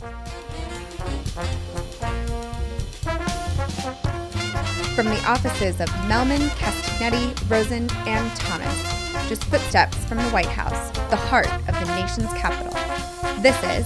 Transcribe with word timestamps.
From 0.00 0.08
the 5.04 5.22
offices 5.26 5.78
of 5.78 5.88
Mehlman, 6.08 6.48
Castagnetti, 6.56 7.50
Rosen, 7.50 7.86
and 8.06 8.34
Thomas, 8.34 9.28
just 9.28 9.44
footsteps 9.44 10.02
from 10.06 10.16
the 10.16 10.30
White 10.30 10.46
House, 10.46 10.90
the 11.10 11.16
heart 11.16 11.52
of 11.68 11.74
the 11.78 11.84
nation's 12.00 12.32
capital. 12.32 12.72
This 13.42 13.58
is 13.62 13.84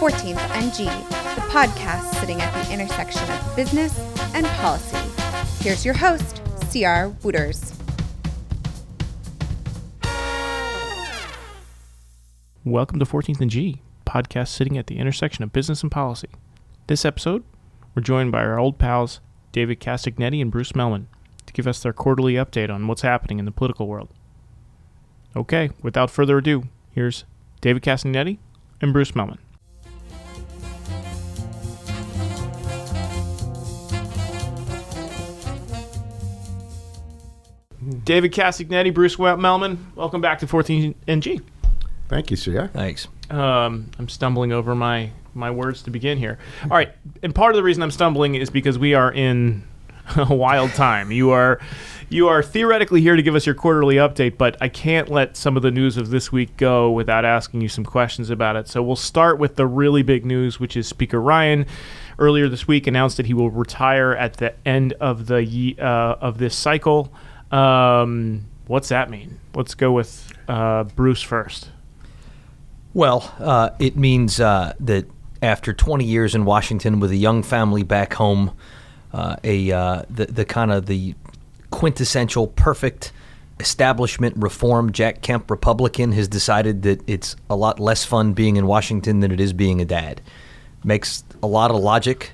14th 0.00 0.38
and 0.56 0.72
G, 0.72 0.84
the 0.84 1.42
podcast 1.50 2.14
sitting 2.14 2.40
at 2.40 2.64
the 2.64 2.72
intersection 2.72 3.30
of 3.30 3.54
business 3.54 3.98
and 4.34 4.46
policy. 4.46 4.96
Here's 5.62 5.84
your 5.84 5.92
host, 5.92 6.40
CR 6.70 7.08
Wooters. 7.22 7.74
Welcome 12.64 12.98
to 12.98 13.04
14th 13.04 13.42
and 13.42 13.50
G, 13.50 13.82
podcast 14.10 14.48
sitting 14.48 14.76
at 14.76 14.88
the 14.88 14.98
intersection 14.98 15.44
of 15.44 15.52
business 15.52 15.82
and 15.82 15.92
policy. 15.92 16.28
This 16.88 17.04
episode, 17.04 17.44
we're 17.94 18.02
joined 18.02 18.32
by 18.32 18.40
our 18.42 18.58
old 18.58 18.76
pals 18.76 19.20
David 19.52 19.78
Castagnetti 19.78 20.42
and 20.42 20.50
Bruce 20.50 20.72
Mehlman 20.72 21.06
to 21.46 21.52
give 21.52 21.68
us 21.68 21.80
their 21.80 21.92
quarterly 21.92 22.34
update 22.34 22.70
on 22.74 22.88
what's 22.88 23.02
happening 23.02 23.38
in 23.38 23.44
the 23.44 23.52
political 23.52 23.86
world. 23.86 24.08
Okay, 25.36 25.70
without 25.82 26.10
further 26.10 26.38
ado, 26.38 26.64
here's 26.90 27.24
David 27.60 27.82
Castagnetti 27.82 28.38
and 28.80 28.92
Bruce 28.92 29.12
Mehlman. 29.12 29.38
David 38.04 38.32
Castagnetti, 38.32 38.92
Bruce 38.92 39.16
Mehlman, 39.16 39.78
welcome 39.94 40.20
back 40.20 40.40
to 40.40 40.46
14 40.48 40.94
and 41.06 41.22
G. 41.22 41.40
Thank 42.10 42.32
you, 42.32 42.36
sir. 42.36 42.68
Thanks. 42.72 43.06
Um, 43.30 43.88
I'm 44.00 44.08
stumbling 44.08 44.50
over 44.50 44.74
my 44.74 45.12
my 45.32 45.52
words 45.52 45.84
to 45.84 45.90
begin 45.92 46.18
here. 46.18 46.38
All 46.64 46.70
right, 46.70 46.90
and 47.22 47.32
part 47.32 47.52
of 47.52 47.56
the 47.56 47.62
reason 47.62 47.84
I'm 47.84 47.92
stumbling 47.92 48.34
is 48.34 48.50
because 48.50 48.80
we 48.80 48.94
are 48.94 49.12
in 49.12 49.62
a 50.16 50.34
wild 50.34 50.72
time. 50.72 51.12
You 51.12 51.30
are 51.30 51.60
you 52.08 52.26
are 52.26 52.42
theoretically 52.42 53.00
here 53.00 53.14
to 53.14 53.22
give 53.22 53.36
us 53.36 53.46
your 53.46 53.54
quarterly 53.54 53.94
update, 53.94 54.36
but 54.38 54.56
I 54.60 54.68
can't 54.68 55.08
let 55.08 55.36
some 55.36 55.56
of 55.56 55.62
the 55.62 55.70
news 55.70 55.96
of 55.96 56.10
this 56.10 56.32
week 56.32 56.56
go 56.56 56.90
without 56.90 57.24
asking 57.24 57.60
you 57.60 57.68
some 57.68 57.84
questions 57.84 58.28
about 58.28 58.56
it. 58.56 58.66
So 58.66 58.82
we'll 58.82 58.96
start 58.96 59.38
with 59.38 59.54
the 59.54 59.68
really 59.68 60.02
big 60.02 60.26
news, 60.26 60.58
which 60.58 60.76
is 60.76 60.88
Speaker 60.88 61.20
Ryan 61.20 61.64
earlier 62.18 62.48
this 62.48 62.66
week 62.66 62.88
announced 62.88 63.18
that 63.18 63.26
he 63.26 63.34
will 63.34 63.50
retire 63.50 64.14
at 64.14 64.38
the 64.38 64.52
end 64.66 64.94
of 64.94 65.26
the 65.28 65.44
ye- 65.44 65.78
uh, 65.78 66.16
of 66.20 66.38
this 66.38 66.56
cycle. 66.56 67.12
Um, 67.52 68.46
what's 68.66 68.88
that 68.88 69.10
mean? 69.10 69.38
Let's 69.54 69.76
go 69.76 69.92
with 69.92 70.32
uh, 70.48 70.82
Bruce 70.82 71.22
first. 71.22 71.70
Well, 72.92 73.32
uh, 73.38 73.70
it 73.78 73.96
means 73.96 74.40
uh, 74.40 74.74
that 74.80 75.06
after 75.42 75.72
20 75.72 76.04
years 76.04 76.34
in 76.34 76.44
Washington 76.44 77.00
with 77.00 77.10
a 77.10 77.16
young 77.16 77.42
family 77.42 77.82
back 77.82 78.14
home, 78.14 78.56
uh, 79.12 79.36
a 79.42 79.72
uh, 79.72 80.02
the 80.08 80.26
the 80.26 80.44
kind 80.44 80.70
of 80.70 80.86
the 80.86 81.14
quintessential 81.70 82.46
perfect 82.46 83.12
establishment 83.58 84.34
reform 84.36 84.92
Jack 84.92 85.20
Kemp 85.20 85.50
Republican 85.50 86.12
has 86.12 86.26
decided 86.28 86.82
that 86.82 87.02
it's 87.08 87.36
a 87.48 87.56
lot 87.56 87.78
less 87.78 88.04
fun 88.04 88.32
being 88.32 88.56
in 88.56 88.66
Washington 88.66 89.20
than 89.20 89.30
it 89.30 89.40
is 89.40 89.52
being 89.52 89.80
a 89.80 89.84
dad. 89.84 90.20
Makes 90.82 91.24
a 91.42 91.46
lot 91.46 91.70
of 91.70 91.76
logic. 91.76 92.32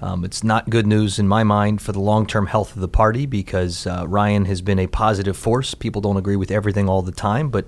Um, 0.00 0.24
it's 0.24 0.42
not 0.42 0.70
good 0.70 0.86
news 0.86 1.18
in 1.18 1.28
my 1.28 1.44
mind 1.44 1.82
for 1.82 1.92
the 1.92 2.00
long 2.00 2.26
term 2.26 2.46
health 2.46 2.74
of 2.74 2.80
the 2.80 2.88
party 2.88 3.26
because 3.26 3.86
uh, 3.86 4.04
Ryan 4.06 4.46
has 4.46 4.62
been 4.62 4.78
a 4.78 4.86
positive 4.86 5.36
force. 5.36 5.74
People 5.74 6.00
don't 6.00 6.16
agree 6.16 6.36
with 6.36 6.50
everything 6.50 6.88
all 6.88 7.02
the 7.02 7.12
time, 7.12 7.50
but 7.50 7.66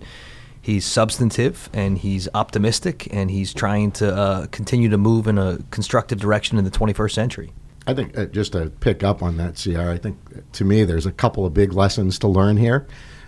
he's 0.63 0.87
substantive 0.87 1.69
and 1.75 1.99
he's 1.99 2.29
optimistic 2.33 3.13
and 3.13 3.31
he's 3.31 3.53
trying 3.53 3.91
to 3.91 4.15
uh, 4.15 4.47
continue 4.47 4.89
to 4.89 4.97
move 4.97 5.27
in 5.27 5.37
a 5.37 5.59
constructive 5.71 6.21
direction 6.21 6.57
in 6.57 6.65
the 6.65 6.71
21st 6.71 7.13
century. 7.13 7.53
I 7.87 7.95
think 7.95 8.17
uh, 8.17 8.27
just 8.27 8.53
to 8.53 8.71
pick 8.71 9.03
up 9.03 9.23
on 9.23 9.37
that, 9.39 9.61
CR, 9.63 9.91
I 9.91 9.99
think 9.99 10.17
uh, 10.35 10.41
to 10.53 10.65
me 10.65 10.85
there's 10.85 11.05
a 11.05 11.13
couple 11.13 11.45
of 11.45 11.53
big 11.53 11.73
lessons 11.73 12.19
to 12.21 12.29
learn 12.29 12.57
here. 12.57 12.87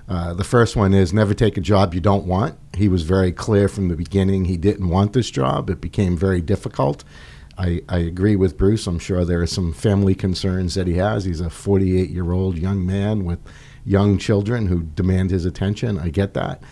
Uh, 0.08 0.34
the 0.34 0.44
first 0.44 0.76
one 0.76 0.94
is 0.94 1.12
never 1.12 1.34
take 1.34 1.56
a 1.56 1.60
job 1.60 1.92
you 1.92 2.00
don't 2.00 2.26
want. 2.26 2.56
He 2.76 2.88
was 2.88 3.02
very 3.02 3.32
clear 3.32 3.68
from 3.68 3.88
the 3.88 3.96
beginning 3.96 4.44
he 4.44 4.56
didn't 4.56 4.88
want 4.88 5.12
this 5.12 5.30
job. 5.30 5.70
It 5.70 5.80
became 5.80 6.16
very 6.16 6.40
difficult. 6.40 7.04
I, 7.56 7.82
I 7.88 7.98
agree 7.98 8.36
with 8.36 8.58
Bruce. 8.58 8.86
I'm 8.86 8.98
sure 8.98 9.24
there 9.24 9.40
are 9.40 9.46
some 9.46 9.72
family 9.72 10.14
concerns 10.14 10.74
that 10.74 10.86
he 10.86 10.94
has. 10.94 11.24
He's 11.24 11.40
a 11.40 11.50
48 11.50 12.10
year 12.10 12.32
old 12.32 12.58
young 12.58 12.84
man 12.84 13.24
with 13.24 13.38
young 13.84 14.18
children 14.18 14.66
who 14.66 14.82
demand 14.82 15.30
his 15.30 15.44
attention. 15.44 15.98
I 15.98 16.10
get 16.10 16.34
that. 16.34 16.62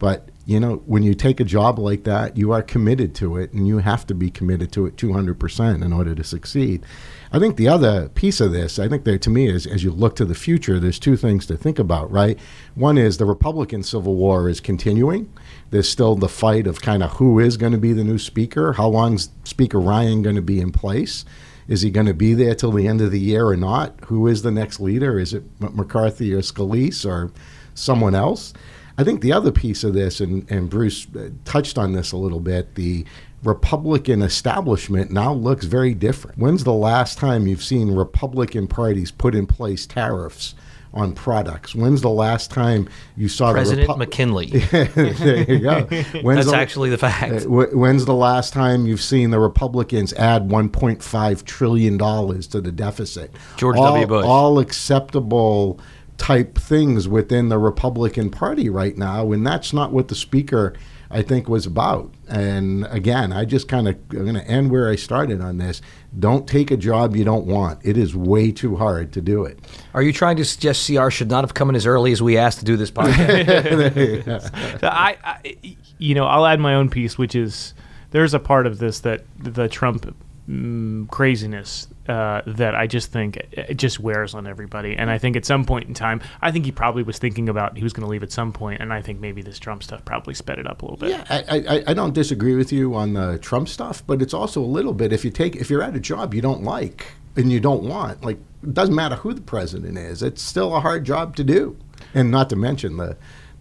But 0.00 0.30
you 0.46 0.58
know, 0.58 0.82
when 0.86 1.04
you 1.04 1.14
take 1.14 1.38
a 1.38 1.44
job 1.44 1.78
like 1.78 2.02
that, 2.04 2.36
you 2.36 2.50
are 2.50 2.62
committed 2.62 3.14
to 3.16 3.36
it, 3.36 3.52
and 3.52 3.68
you 3.68 3.78
have 3.78 4.04
to 4.08 4.14
be 4.14 4.30
committed 4.30 4.72
to 4.72 4.86
it 4.86 4.96
200% 4.96 5.84
in 5.84 5.92
order 5.92 6.12
to 6.12 6.24
succeed. 6.24 6.84
I 7.30 7.38
think 7.38 7.56
the 7.56 7.68
other 7.68 8.08
piece 8.08 8.40
of 8.40 8.50
this, 8.50 8.80
I 8.80 8.88
think 8.88 9.04
there 9.04 9.18
to 9.18 9.30
me 9.30 9.46
is 9.46 9.64
as 9.64 9.84
you 9.84 9.92
look 9.92 10.16
to 10.16 10.24
the 10.24 10.34
future, 10.34 10.80
there's 10.80 10.98
two 10.98 11.16
things 11.16 11.46
to 11.46 11.56
think 11.56 11.78
about, 11.78 12.10
right? 12.10 12.36
One 12.74 12.98
is 12.98 13.18
the 13.18 13.26
Republican 13.26 13.84
Civil 13.84 14.16
War 14.16 14.48
is 14.48 14.58
continuing. 14.58 15.32
There's 15.70 15.88
still 15.88 16.16
the 16.16 16.28
fight 16.28 16.66
of 16.66 16.80
kind 16.80 17.04
of 17.04 17.12
who 17.12 17.38
is 17.38 17.56
going 17.56 17.72
to 17.72 17.78
be 17.78 17.92
the 17.92 18.02
new 18.02 18.18
speaker. 18.18 18.72
How 18.72 18.88
long's 18.88 19.28
Speaker 19.44 19.78
Ryan 19.78 20.22
going 20.22 20.36
to 20.36 20.42
be 20.42 20.60
in 20.60 20.72
place? 20.72 21.24
Is 21.68 21.82
he 21.82 21.90
going 21.90 22.06
to 22.06 22.14
be 22.14 22.34
there 22.34 22.56
till 22.56 22.72
the 22.72 22.88
end 22.88 23.00
of 23.00 23.12
the 23.12 23.20
year 23.20 23.46
or 23.46 23.56
not? 23.56 23.94
Who 24.06 24.26
is 24.26 24.42
the 24.42 24.50
next 24.50 24.80
leader? 24.80 25.20
Is 25.20 25.32
it 25.32 25.44
McCarthy 25.60 26.34
or 26.34 26.40
Scalise 26.40 27.06
or 27.06 27.30
someone 27.74 28.16
else? 28.16 28.52
I 29.00 29.04
think 29.04 29.22
the 29.22 29.32
other 29.32 29.50
piece 29.50 29.82
of 29.82 29.94
this, 29.94 30.20
and, 30.20 30.48
and 30.50 30.68
Bruce 30.68 31.06
uh, 31.16 31.30
touched 31.46 31.78
on 31.78 31.92
this 31.92 32.12
a 32.12 32.18
little 32.18 32.38
bit, 32.38 32.74
the 32.74 33.06
Republican 33.42 34.20
establishment 34.20 35.10
now 35.10 35.32
looks 35.32 35.64
very 35.64 35.94
different. 35.94 36.36
When's 36.36 36.64
the 36.64 36.74
last 36.74 37.16
time 37.16 37.46
you've 37.46 37.62
seen 37.62 37.94
Republican 37.94 38.66
parties 38.66 39.10
put 39.10 39.34
in 39.34 39.46
place 39.46 39.86
tariffs? 39.86 40.54
on 40.92 41.12
products. 41.12 41.72
When's 41.72 42.00
the 42.00 42.10
last 42.10 42.50
time 42.50 42.88
you 43.16 43.28
saw 43.28 43.52
President 43.52 43.88
Repu- 43.88 43.98
McKinley? 43.98 44.46
there 44.72 45.44
you 45.48 45.60
go. 45.60 45.82
When's 46.22 46.46
That's 46.46 46.50
the, 46.50 46.56
actually 46.56 46.90
the 46.90 46.98
fact. 46.98 47.44
uh, 47.44 47.46
when's 47.46 48.06
the 48.06 48.14
last 48.14 48.52
time 48.52 48.86
you've 48.86 49.00
seen 49.00 49.30
the 49.30 49.38
Republicans 49.38 50.12
add 50.14 50.48
1.5 50.48 51.44
trillion 51.44 51.96
dollars 51.96 52.48
to 52.48 52.60
the 52.60 52.72
deficit? 52.72 53.32
George 53.56 53.76
all, 53.76 53.84
W. 53.84 54.06
Bush. 54.06 54.26
All 54.26 54.58
acceptable 54.58 55.78
type 56.20 56.58
things 56.58 57.08
within 57.08 57.48
the 57.48 57.58
Republican 57.58 58.28
Party 58.28 58.68
right 58.68 58.96
now, 58.96 59.32
and 59.32 59.44
that's 59.46 59.72
not 59.72 59.90
what 59.90 60.08
the 60.08 60.14
speaker. 60.14 60.74
I 61.12 61.22
think 61.22 61.48
was 61.48 61.66
about. 61.66 62.14
And 62.28 62.86
again, 62.88 63.32
I 63.32 63.44
just 63.44 63.66
kind 63.66 63.88
of 63.88 63.96
I'm 64.10 64.22
going 64.22 64.34
to 64.36 64.46
end 64.46 64.70
where 64.70 64.88
I 64.88 64.94
started 64.94 65.40
on 65.40 65.58
this. 65.58 65.82
Don't 66.16 66.46
take 66.46 66.70
a 66.70 66.76
job 66.76 67.16
you 67.16 67.24
don't 67.24 67.46
want. 67.46 67.80
It 67.82 67.98
is 67.98 68.14
way 68.14 68.52
too 68.52 68.76
hard 68.76 69.12
to 69.14 69.20
do 69.20 69.44
it. 69.44 69.58
Are 69.92 70.02
you 70.02 70.12
trying 70.12 70.36
to 70.36 70.44
suggest 70.44 70.86
CR 70.86 71.10
should 71.10 71.28
not 71.28 71.42
have 71.42 71.52
come 71.52 71.68
in 71.68 71.74
as 71.74 71.84
early 71.84 72.12
as 72.12 72.22
we 72.22 72.38
asked 72.38 72.60
to 72.60 72.64
do 72.64 72.76
this 72.76 72.92
podcast? 72.92 74.30
So 74.80 74.86
I, 74.86 75.16
I, 75.24 75.56
you 75.98 76.14
know, 76.14 76.26
I'll 76.26 76.46
add 76.46 76.60
my 76.60 76.76
own 76.76 76.88
piece, 76.88 77.18
which 77.18 77.34
is 77.34 77.74
there's 78.12 78.32
a 78.32 78.38
part 78.38 78.68
of 78.68 78.78
this 78.78 79.00
that 79.00 79.24
the 79.36 79.66
Trump 79.66 80.14
mm, 80.50 81.08
craziness 81.08 81.86
uh, 82.08 82.42
that 82.46 82.74
I 82.74 82.86
just 82.86 83.12
think 83.12 83.36
it 83.52 83.74
just 83.76 84.00
wears 84.00 84.34
on 84.34 84.46
everybody. 84.46 84.96
And 84.96 85.10
I 85.10 85.18
think 85.18 85.36
at 85.36 85.44
some 85.44 85.64
point 85.64 85.86
in 85.86 85.94
time, 85.94 86.20
I 86.42 86.50
think 86.50 86.64
he 86.64 86.72
probably 86.72 87.02
was 87.02 87.18
thinking 87.18 87.48
about 87.48 87.76
he 87.76 87.84
was 87.84 87.92
going 87.92 88.04
to 88.04 88.10
leave 88.10 88.22
at 88.22 88.32
some 88.32 88.52
point, 88.52 88.80
and 88.80 88.92
I 88.92 89.00
think 89.00 89.20
maybe 89.20 89.42
this 89.42 89.58
Trump 89.58 89.82
stuff 89.82 90.04
probably 90.04 90.34
sped 90.34 90.58
it 90.58 90.66
up 90.66 90.82
a 90.82 90.84
little 90.84 90.98
bit. 90.98 91.10
Yeah, 91.10 91.24
I, 91.30 91.58
I, 91.58 91.84
I 91.88 91.94
don't 91.94 92.14
disagree 92.14 92.56
with 92.56 92.72
you 92.72 92.94
on 92.94 93.12
the 93.12 93.38
Trump 93.38 93.68
stuff, 93.68 94.04
but 94.06 94.20
it's 94.20 94.34
also 94.34 94.60
a 94.60 94.66
little 94.66 94.92
bit 94.92 95.12
if 95.12 95.24
you 95.24 95.30
take 95.30 95.56
if 95.56 95.70
you're 95.70 95.82
at 95.82 95.94
a 95.94 96.00
job 96.00 96.34
you 96.34 96.42
don't 96.42 96.62
like 96.62 97.12
and 97.36 97.52
you 97.52 97.60
don't 97.60 97.84
want, 97.84 98.24
like 98.24 98.38
it 98.62 98.74
doesn't 98.74 98.94
matter 98.94 99.16
who 99.16 99.32
the 99.32 99.40
president 99.40 99.96
is, 99.96 100.22
it's 100.22 100.42
still 100.42 100.74
a 100.74 100.80
hard 100.80 101.04
job 101.04 101.36
to 101.36 101.44
do, 101.44 101.76
and 102.12 102.30
not 102.30 102.50
to 102.50 102.56
mention 102.56 102.96
the. 102.96 103.16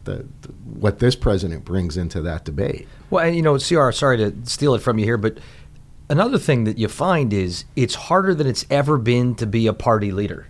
The, 0.06 0.26
the, 0.42 0.48
what 0.80 1.00
this 1.00 1.16
president 1.16 1.66
brings 1.66 1.98
into 1.98 2.22
that 2.22 2.46
debate. 2.46 2.88
well, 3.12 3.24
and 3.24 3.36
you 3.36 3.42
know, 3.44 3.60
CR, 3.60 3.92
sorry 3.92 4.18
to 4.18 4.34
steal 4.46 4.74
it 4.74 4.80
from 4.80 4.98
you 4.98 5.04
here, 5.04 5.18
but 5.18 5.40
another 6.10 6.38
thing 6.38 6.64
that 6.66 6.78
you 6.78 6.88
find 6.88 7.32
is 7.32 7.66
it's 7.76 7.96
harder 7.96 8.34
than 8.34 8.48
it's 8.48 8.66
ever 8.70 8.98
been 8.98 9.36
to 9.36 9.46
be 9.46 9.68
a 9.68 9.74
party 9.74 10.12
leader. 10.12 10.48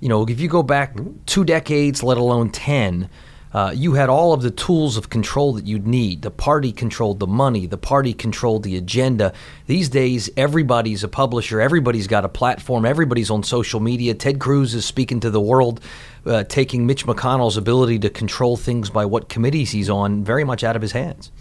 You 0.00 0.08
know, 0.08 0.24
if 0.26 0.40
you 0.40 0.48
go 0.48 0.62
back 0.62 0.96
two 1.26 1.44
decades, 1.44 2.02
let 2.02 2.18
alone 2.18 2.50
10, 2.50 3.08
uh, 3.52 3.72
you 3.74 3.94
had 3.94 4.08
all 4.08 4.32
of 4.32 4.42
the 4.42 4.50
tools 4.50 4.96
of 4.96 5.08
control 5.08 5.54
that 5.54 5.66
you'd 5.66 5.86
need. 5.86 6.22
The 6.22 6.30
party 6.30 6.70
controlled 6.70 7.18
the 7.18 7.26
money, 7.26 7.66
the 7.66 7.78
party 7.78 8.12
controlled 8.12 8.62
the 8.62 8.76
agenda. 8.76 9.32
These 9.66 9.88
days, 9.88 10.28
everybody's 10.36 11.02
a 11.02 11.08
publisher, 11.08 11.60
everybody's 11.60 12.06
got 12.06 12.24
a 12.24 12.28
platform, 12.28 12.84
everybody's 12.84 13.30
on 13.30 13.42
social 13.42 13.80
media. 13.80 14.14
Ted 14.14 14.38
Cruz 14.38 14.74
is 14.74 14.84
speaking 14.84 15.20
to 15.20 15.30
the 15.30 15.40
world, 15.40 15.80
uh, 16.26 16.44
taking 16.44 16.86
Mitch 16.86 17.06
McConnell's 17.06 17.56
ability 17.56 17.98
to 18.00 18.10
control 18.10 18.56
things 18.56 18.90
by 18.90 19.06
what 19.06 19.28
committees 19.28 19.70
he's 19.70 19.88
on 19.88 20.22
very 20.22 20.44
much 20.44 20.62
out 20.62 20.76
of 20.76 20.82
his 20.82 20.92
hands. 20.92 21.32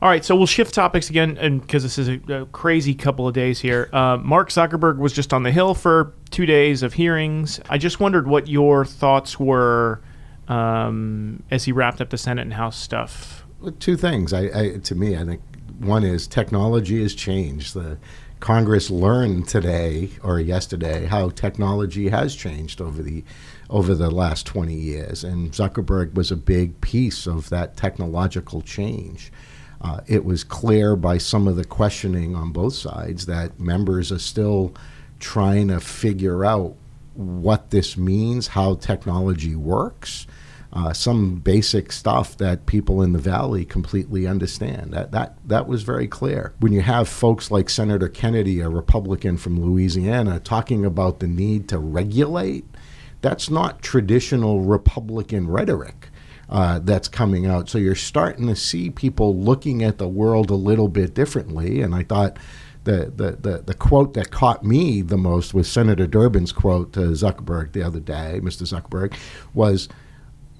All 0.00 0.08
right, 0.08 0.24
so 0.24 0.36
we'll 0.36 0.46
shift 0.46 0.74
topics 0.74 1.10
again, 1.10 1.36
and 1.38 1.60
because 1.60 1.82
this 1.82 1.98
is 1.98 2.08
a, 2.08 2.42
a 2.42 2.46
crazy 2.46 2.94
couple 2.94 3.26
of 3.26 3.34
days 3.34 3.58
here. 3.58 3.90
Uh, 3.92 4.16
Mark 4.16 4.50
Zuckerberg 4.50 4.98
was 4.98 5.12
just 5.12 5.32
on 5.32 5.42
the 5.42 5.50
Hill 5.50 5.74
for 5.74 6.14
two 6.30 6.46
days 6.46 6.84
of 6.84 6.92
hearings. 6.92 7.58
I 7.68 7.78
just 7.78 7.98
wondered 7.98 8.28
what 8.28 8.46
your 8.46 8.84
thoughts 8.84 9.40
were 9.40 10.00
um, 10.46 11.42
as 11.50 11.64
he 11.64 11.72
wrapped 11.72 12.00
up 12.00 12.10
the 12.10 12.18
Senate 12.18 12.42
and 12.42 12.54
House 12.54 12.78
stuff. 12.78 13.44
Two 13.80 13.96
things. 13.96 14.32
I, 14.32 14.42
I 14.54 14.78
to 14.84 14.94
me, 14.94 15.16
I 15.16 15.24
think 15.24 15.40
one 15.80 16.04
is 16.04 16.28
technology 16.28 17.02
has 17.02 17.12
changed. 17.12 17.74
The 17.74 17.98
Congress 18.38 18.90
learned 18.90 19.48
today 19.48 20.10
or 20.22 20.38
yesterday 20.38 21.06
how 21.06 21.30
technology 21.30 22.08
has 22.10 22.36
changed 22.36 22.80
over 22.80 23.02
the 23.02 23.24
over 23.68 23.96
the 23.96 24.12
last 24.12 24.46
20 24.46 24.72
years, 24.74 25.24
and 25.24 25.50
Zuckerberg 25.50 26.14
was 26.14 26.30
a 26.30 26.36
big 26.36 26.80
piece 26.80 27.26
of 27.26 27.48
that 27.50 27.76
technological 27.76 28.62
change. 28.62 29.32
Uh, 29.80 30.00
it 30.06 30.24
was 30.24 30.42
clear 30.42 30.96
by 30.96 31.18
some 31.18 31.46
of 31.46 31.56
the 31.56 31.64
questioning 31.64 32.34
on 32.34 32.50
both 32.50 32.74
sides 32.74 33.26
that 33.26 33.60
members 33.60 34.10
are 34.10 34.18
still 34.18 34.74
trying 35.20 35.68
to 35.68 35.80
figure 35.80 36.44
out 36.44 36.74
what 37.14 37.70
this 37.70 37.96
means, 37.96 38.48
how 38.48 38.74
technology 38.74 39.54
works, 39.54 40.26
uh, 40.72 40.92
some 40.92 41.36
basic 41.36 41.90
stuff 41.92 42.36
that 42.36 42.66
people 42.66 43.02
in 43.02 43.12
the 43.12 43.18
valley 43.18 43.64
completely 43.64 44.26
understand. 44.26 44.92
That 44.92 45.12
that 45.12 45.36
that 45.46 45.66
was 45.66 45.82
very 45.82 46.06
clear. 46.06 46.52
When 46.60 46.72
you 46.72 46.82
have 46.82 47.08
folks 47.08 47.50
like 47.50 47.70
Senator 47.70 48.08
Kennedy, 48.08 48.60
a 48.60 48.68
Republican 48.68 49.38
from 49.38 49.60
Louisiana, 49.60 50.40
talking 50.40 50.84
about 50.84 51.20
the 51.20 51.26
need 51.26 51.68
to 51.70 51.78
regulate, 51.78 52.66
that's 53.22 53.48
not 53.48 53.82
traditional 53.82 54.60
Republican 54.60 55.48
rhetoric. 55.48 56.10
Uh, 56.50 56.78
that's 56.78 57.08
coming 57.08 57.44
out. 57.44 57.68
So 57.68 57.76
you're 57.76 57.94
starting 57.94 58.46
to 58.46 58.56
see 58.56 58.88
people 58.88 59.36
looking 59.36 59.82
at 59.82 59.98
the 59.98 60.08
world 60.08 60.48
a 60.48 60.54
little 60.54 60.88
bit 60.88 61.12
differently. 61.12 61.82
And 61.82 61.94
I 61.94 62.04
thought 62.04 62.38
the, 62.84 63.12
the, 63.14 63.32
the, 63.32 63.62
the 63.66 63.74
quote 63.74 64.14
that 64.14 64.30
caught 64.30 64.64
me 64.64 65.02
the 65.02 65.18
most 65.18 65.52
was 65.52 65.70
Senator 65.70 66.06
Durbin's 66.06 66.52
quote 66.52 66.94
to 66.94 67.00
Zuckerberg 67.00 67.72
the 67.72 67.82
other 67.82 68.00
day, 68.00 68.40
Mr. 68.42 68.62
Zuckerberg, 68.62 69.14
was 69.52 69.90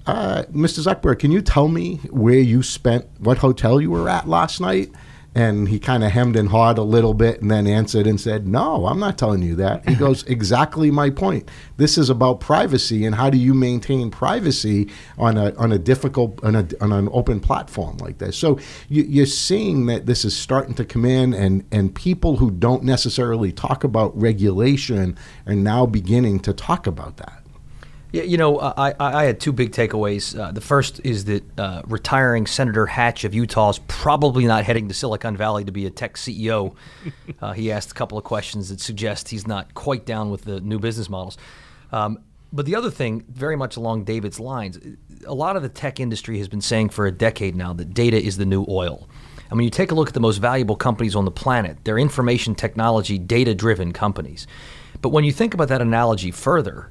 uh, 0.05 0.43
Mr. 0.51 0.85
Zuckerberg, 0.85 1.19
can 1.19 1.31
you 1.31 1.41
tell 1.41 1.67
me 1.67 1.97
where 2.11 2.39
you 2.39 2.63
spent, 2.63 3.07
what 3.19 3.39
hotel 3.39 3.81
you 3.81 3.91
were 3.91 4.09
at 4.09 4.27
last 4.27 4.61
night? 4.61 4.91
And 5.35 5.69
he 5.69 5.79
kind 5.79 6.03
of 6.03 6.11
hemmed 6.11 6.35
and 6.35 6.49
hawed 6.49 6.77
a 6.77 6.83
little 6.83 7.13
bit 7.13 7.41
and 7.41 7.51
then 7.51 7.67
answered 7.67 8.07
and 8.07 8.19
said, 8.19 8.47
No, 8.47 8.87
I'm 8.87 8.99
not 8.99 9.17
telling 9.17 9.43
you 9.43 9.55
that. 9.57 9.87
He 9.87 9.95
goes, 9.95 10.23
Exactly 10.23 10.89
my 10.89 11.09
point. 11.09 11.49
This 11.77 11.97
is 11.97 12.09
about 12.09 12.39
privacy 12.39 13.05
and 13.05 13.15
how 13.15 13.29
do 13.29 13.37
you 13.37 13.53
maintain 13.53 14.09
privacy 14.09 14.89
on 15.17 15.37
a, 15.37 15.53
on 15.55 15.71
a 15.71 15.77
difficult, 15.77 16.43
on, 16.43 16.55
a, 16.55 16.67
on 16.81 16.91
an 16.91 17.09
open 17.11 17.39
platform 17.39 17.97
like 17.97 18.17
this. 18.17 18.37
So 18.37 18.59
you, 18.87 19.03
you're 19.03 19.25
seeing 19.25 19.85
that 19.85 20.07
this 20.07 20.25
is 20.25 20.35
starting 20.35 20.73
to 20.75 20.85
come 20.85 21.05
in, 21.05 21.33
and, 21.33 21.65
and 21.71 21.93
people 21.93 22.37
who 22.37 22.51
don't 22.51 22.83
necessarily 22.83 23.51
talk 23.51 23.83
about 23.83 24.19
regulation 24.19 25.17
are 25.45 25.55
now 25.55 25.85
beginning 25.85 26.39
to 26.41 26.53
talk 26.53 26.87
about 26.87 27.17
that. 27.17 27.43
Yeah, 28.11 28.23
you 28.23 28.37
know, 28.37 28.59
I, 28.59 28.95
I 28.99 29.25
had 29.25 29.39
two 29.39 29.51
big 29.51 29.71
takeaways. 29.71 30.37
Uh, 30.37 30.51
the 30.51 30.61
first 30.61 30.99
is 31.03 31.25
that 31.25 31.59
uh, 31.59 31.83
retiring 31.85 32.47
Senator 32.47 32.87
Hatch 32.87 33.23
of 33.23 33.35
Utah 33.35 33.69
is 33.69 33.79
probably 33.87 34.45
not 34.45 34.63
heading 34.65 34.87
to 34.87 34.95
Silicon 34.95 35.37
Valley 35.37 35.63
to 35.65 35.71
be 35.71 35.85
a 35.85 35.91
tech 35.91 36.15
CEO. 36.15 36.73
uh, 37.41 37.53
he 37.53 37.71
asked 37.71 37.91
a 37.91 37.93
couple 37.93 38.17
of 38.17 38.23
questions 38.23 38.69
that 38.69 38.79
suggest 38.79 39.29
he's 39.29 39.45
not 39.45 39.75
quite 39.75 40.07
down 40.07 40.31
with 40.31 40.43
the 40.43 40.59
new 40.59 40.79
business 40.79 41.07
models. 41.07 41.37
Um, 41.91 42.19
but 42.51 42.65
the 42.65 42.75
other 42.75 42.89
thing, 42.89 43.25
very 43.29 43.55
much 43.55 43.77
along 43.77 44.05
David's 44.05 44.39
lines, 44.39 44.79
a 45.27 45.33
lot 45.33 45.55
of 45.55 45.61
the 45.61 45.69
tech 45.69 45.99
industry 45.99 46.39
has 46.39 46.47
been 46.47 46.61
saying 46.61 46.89
for 46.89 47.05
a 47.05 47.11
decade 47.11 47.55
now 47.55 47.73
that 47.73 47.93
data 47.93 48.19
is 48.19 48.37
the 48.37 48.45
new 48.45 48.65
oil. 48.67 49.07
And 49.51 49.57
when 49.57 49.65
you 49.65 49.69
take 49.69 49.91
a 49.91 49.95
look 49.95 50.07
at 50.07 50.13
the 50.15 50.19
most 50.19 50.37
valuable 50.37 50.75
companies 50.75 51.15
on 51.15 51.25
the 51.25 51.31
planet, 51.31 51.77
they're 51.83 51.99
information 51.99 52.55
technology, 52.55 53.19
data 53.19 53.53
driven 53.53 53.93
companies. 53.93 54.47
But 55.01 55.09
when 55.09 55.23
you 55.23 55.31
think 55.31 55.53
about 55.53 55.67
that 55.67 55.81
analogy 55.81 56.31
further, 56.31 56.89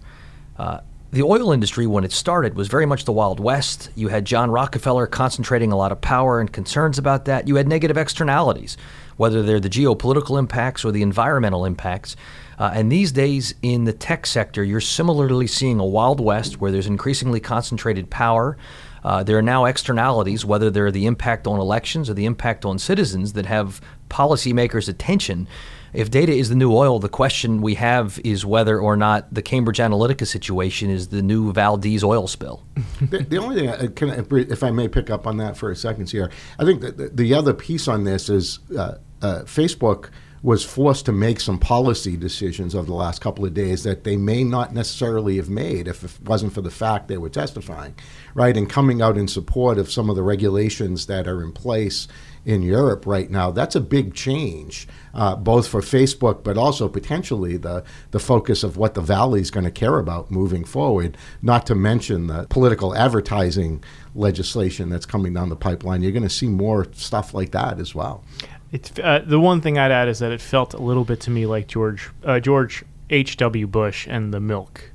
uh, 0.58 0.80
the 1.10 1.22
oil 1.22 1.52
industry, 1.52 1.86
when 1.86 2.04
it 2.04 2.12
started, 2.12 2.54
was 2.54 2.68
very 2.68 2.84
much 2.84 3.06
the 3.06 3.12
Wild 3.12 3.40
West. 3.40 3.88
You 3.94 4.08
had 4.08 4.26
John 4.26 4.50
Rockefeller 4.50 5.06
concentrating 5.06 5.72
a 5.72 5.76
lot 5.76 5.90
of 5.90 6.02
power 6.02 6.38
and 6.38 6.52
concerns 6.52 6.98
about 6.98 7.24
that. 7.24 7.48
You 7.48 7.56
had 7.56 7.66
negative 7.66 7.96
externalities, 7.96 8.76
whether 9.16 9.42
they're 9.42 9.58
the 9.58 9.70
geopolitical 9.70 10.38
impacts 10.38 10.84
or 10.84 10.92
the 10.92 11.00
environmental 11.00 11.64
impacts. 11.64 12.14
Uh, 12.58 12.72
and 12.74 12.92
these 12.92 13.10
days, 13.10 13.54
in 13.62 13.84
the 13.84 13.92
tech 13.92 14.26
sector, 14.26 14.62
you're 14.62 14.82
similarly 14.82 15.46
seeing 15.46 15.80
a 15.80 15.86
Wild 15.86 16.20
West 16.20 16.60
where 16.60 16.70
there's 16.70 16.86
increasingly 16.86 17.40
concentrated 17.40 18.10
power. 18.10 18.58
Uh, 19.02 19.22
there 19.22 19.38
are 19.38 19.42
now 19.42 19.64
externalities, 19.64 20.44
whether 20.44 20.68
they're 20.70 20.90
the 20.90 21.06
impact 21.06 21.46
on 21.46 21.58
elections 21.58 22.10
or 22.10 22.14
the 22.14 22.26
impact 22.26 22.66
on 22.66 22.78
citizens, 22.78 23.32
that 23.32 23.46
have 23.46 23.80
policymakers' 24.10 24.90
attention 24.90 25.48
if 25.92 26.10
data 26.10 26.32
is 26.32 26.48
the 26.48 26.54
new 26.54 26.74
oil, 26.74 26.98
the 26.98 27.08
question 27.08 27.62
we 27.62 27.74
have 27.74 28.20
is 28.24 28.44
whether 28.44 28.78
or 28.78 28.96
not 28.96 29.32
the 29.32 29.42
Cambridge 29.42 29.78
Analytica 29.78 30.26
situation 30.26 30.90
is 30.90 31.08
the 31.08 31.22
new 31.22 31.52
Valdez 31.52 32.04
oil 32.04 32.26
spill. 32.26 32.62
the, 33.00 33.18
the, 33.18 33.38
only 33.38 33.56
thing, 33.56 33.68
I, 33.68 33.86
can, 33.88 34.10
if 34.50 34.62
I 34.62 34.70
may 34.70 34.88
pick 34.88 35.10
up 35.10 35.26
on 35.26 35.36
that 35.38 35.56
for 35.56 35.70
a 35.70 35.76
second 35.76 36.10
here, 36.10 36.30
I 36.58 36.64
think 36.64 36.80
the, 36.80 37.10
the 37.12 37.34
other 37.34 37.54
piece 37.54 37.88
on 37.88 38.04
this 38.04 38.28
is 38.28 38.60
uh, 38.76 38.98
uh, 39.22 39.42
Facebook 39.44 40.10
was 40.42 40.64
forced 40.64 41.04
to 41.06 41.12
make 41.12 41.40
some 41.40 41.58
policy 41.58 42.16
decisions 42.16 42.74
over 42.74 42.86
the 42.86 42.94
last 42.94 43.20
couple 43.20 43.44
of 43.44 43.54
days 43.54 43.82
that 43.82 44.04
they 44.04 44.16
may 44.16 44.44
not 44.44 44.72
necessarily 44.72 45.36
have 45.36 45.50
made 45.50 45.88
if 45.88 46.04
it 46.04 46.12
wasn't 46.24 46.52
for 46.52 46.60
the 46.60 46.70
fact 46.70 47.08
they 47.08 47.18
were 47.18 47.28
testifying, 47.28 47.94
right? 48.34 48.56
And 48.56 48.70
coming 48.70 49.02
out 49.02 49.18
in 49.18 49.26
support 49.26 49.78
of 49.78 49.90
some 49.90 50.08
of 50.08 50.16
the 50.16 50.22
regulations 50.22 51.06
that 51.06 51.26
are 51.26 51.42
in 51.42 51.52
place 51.52 52.06
in 52.44 52.62
Europe 52.62 53.06
right 53.06 53.30
now. 53.30 53.50
That's 53.50 53.74
a 53.74 53.80
big 53.80 54.14
change, 54.14 54.88
uh, 55.14 55.36
both 55.36 55.68
for 55.68 55.80
Facebook, 55.80 56.42
but 56.42 56.56
also 56.56 56.88
potentially 56.88 57.56
the, 57.56 57.84
the 58.10 58.18
focus 58.18 58.62
of 58.62 58.76
what 58.76 58.94
the 58.94 59.00
Valley 59.00 59.40
is 59.40 59.50
going 59.50 59.64
to 59.64 59.70
care 59.70 59.98
about 59.98 60.30
moving 60.30 60.64
forward, 60.64 61.16
not 61.42 61.66
to 61.66 61.74
mention 61.74 62.26
the 62.26 62.46
political 62.48 62.94
advertising 62.94 63.82
legislation 64.14 64.88
that's 64.88 65.06
coming 65.06 65.34
down 65.34 65.48
the 65.48 65.56
pipeline. 65.56 66.02
You're 66.02 66.12
going 66.12 66.22
to 66.22 66.30
see 66.30 66.48
more 66.48 66.86
stuff 66.92 67.34
like 67.34 67.52
that 67.52 67.78
as 67.78 67.94
well. 67.94 68.24
It's, 68.70 68.92
uh, 68.98 69.24
the 69.26 69.40
one 69.40 69.60
thing 69.60 69.78
I'd 69.78 69.90
add 69.90 70.08
is 70.08 70.18
that 70.18 70.32
it 70.32 70.40
felt 70.40 70.74
a 70.74 70.82
little 70.82 71.04
bit 71.04 71.20
to 71.20 71.30
me 71.30 71.46
like 71.46 71.68
George 71.68 72.10
uh, 72.24 72.38
George 72.38 72.84
H.W. 73.10 73.66
Bush 73.66 74.06
and 74.06 74.34
the 74.34 74.40
milk 74.40 74.90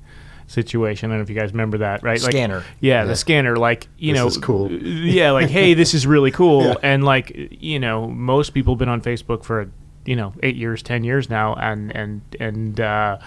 situation. 0.53 1.09
I 1.09 1.13
don't 1.13 1.19
know 1.19 1.23
if 1.23 1.29
you 1.29 1.35
guys 1.35 1.51
remember 1.51 1.79
that, 1.79 2.03
right? 2.03 2.19
Scanner. 2.19 2.57
Like, 2.57 2.65
yeah, 2.79 3.01
yeah, 3.01 3.05
the 3.05 3.15
scanner. 3.15 3.55
Like 3.57 3.87
you 3.97 4.13
this 4.13 4.19
know, 4.19 4.27
is 4.27 4.37
cool. 4.37 4.71
Yeah, 4.83 5.31
like 5.31 5.49
hey, 5.49 5.73
this 5.73 5.93
is 5.93 6.07
really 6.07 6.31
cool. 6.31 6.53
Yeah. 6.63 6.75
And 6.83 7.03
like 7.03 7.31
you 7.35 7.79
know, 7.79 8.07
most 8.07 8.51
people 8.51 8.75
have 8.75 8.79
been 8.79 8.89
on 8.89 9.01
Facebook 9.01 9.43
for 9.43 9.69
you 10.05 10.15
know 10.15 10.33
eight 10.43 10.55
years, 10.55 10.81
ten 10.81 11.03
years 11.03 11.29
now, 11.29 11.55
and 11.55 11.93
and 11.95 12.21
and 12.39 12.79
uh, 12.79 13.17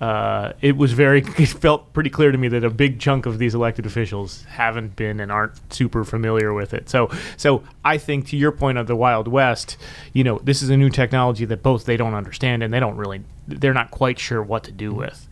uh, 0.00 0.52
it 0.60 0.76
was 0.76 0.92
very. 0.92 1.24
It 1.38 1.48
felt 1.48 1.92
pretty 1.92 2.10
clear 2.10 2.32
to 2.32 2.38
me 2.38 2.48
that 2.48 2.64
a 2.64 2.70
big 2.70 2.98
chunk 2.98 3.26
of 3.26 3.38
these 3.38 3.54
elected 3.54 3.86
officials 3.86 4.44
haven't 4.44 4.96
been 4.96 5.20
and 5.20 5.30
aren't 5.30 5.72
super 5.72 6.04
familiar 6.04 6.52
with 6.52 6.74
it. 6.74 6.88
So 6.90 7.10
so 7.36 7.62
I 7.84 7.98
think 7.98 8.26
to 8.28 8.36
your 8.36 8.52
point 8.52 8.78
of 8.78 8.86
the 8.86 8.96
Wild 8.96 9.28
West, 9.28 9.76
you 10.12 10.24
know, 10.24 10.40
this 10.42 10.62
is 10.62 10.70
a 10.70 10.76
new 10.76 10.90
technology 10.90 11.44
that 11.44 11.62
both 11.62 11.84
they 11.84 11.96
don't 11.96 12.14
understand 12.14 12.62
and 12.62 12.72
they 12.72 12.80
don't 12.80 12.96
really. 12.96 13.22
They're 13.46 13.74
not 13.74 13.90
quite 13.90 14.18
sure 14.18 14.42
what 14.42 14.64
to 14.64 14.72
do 14.72 14.92
with 14.92 15.28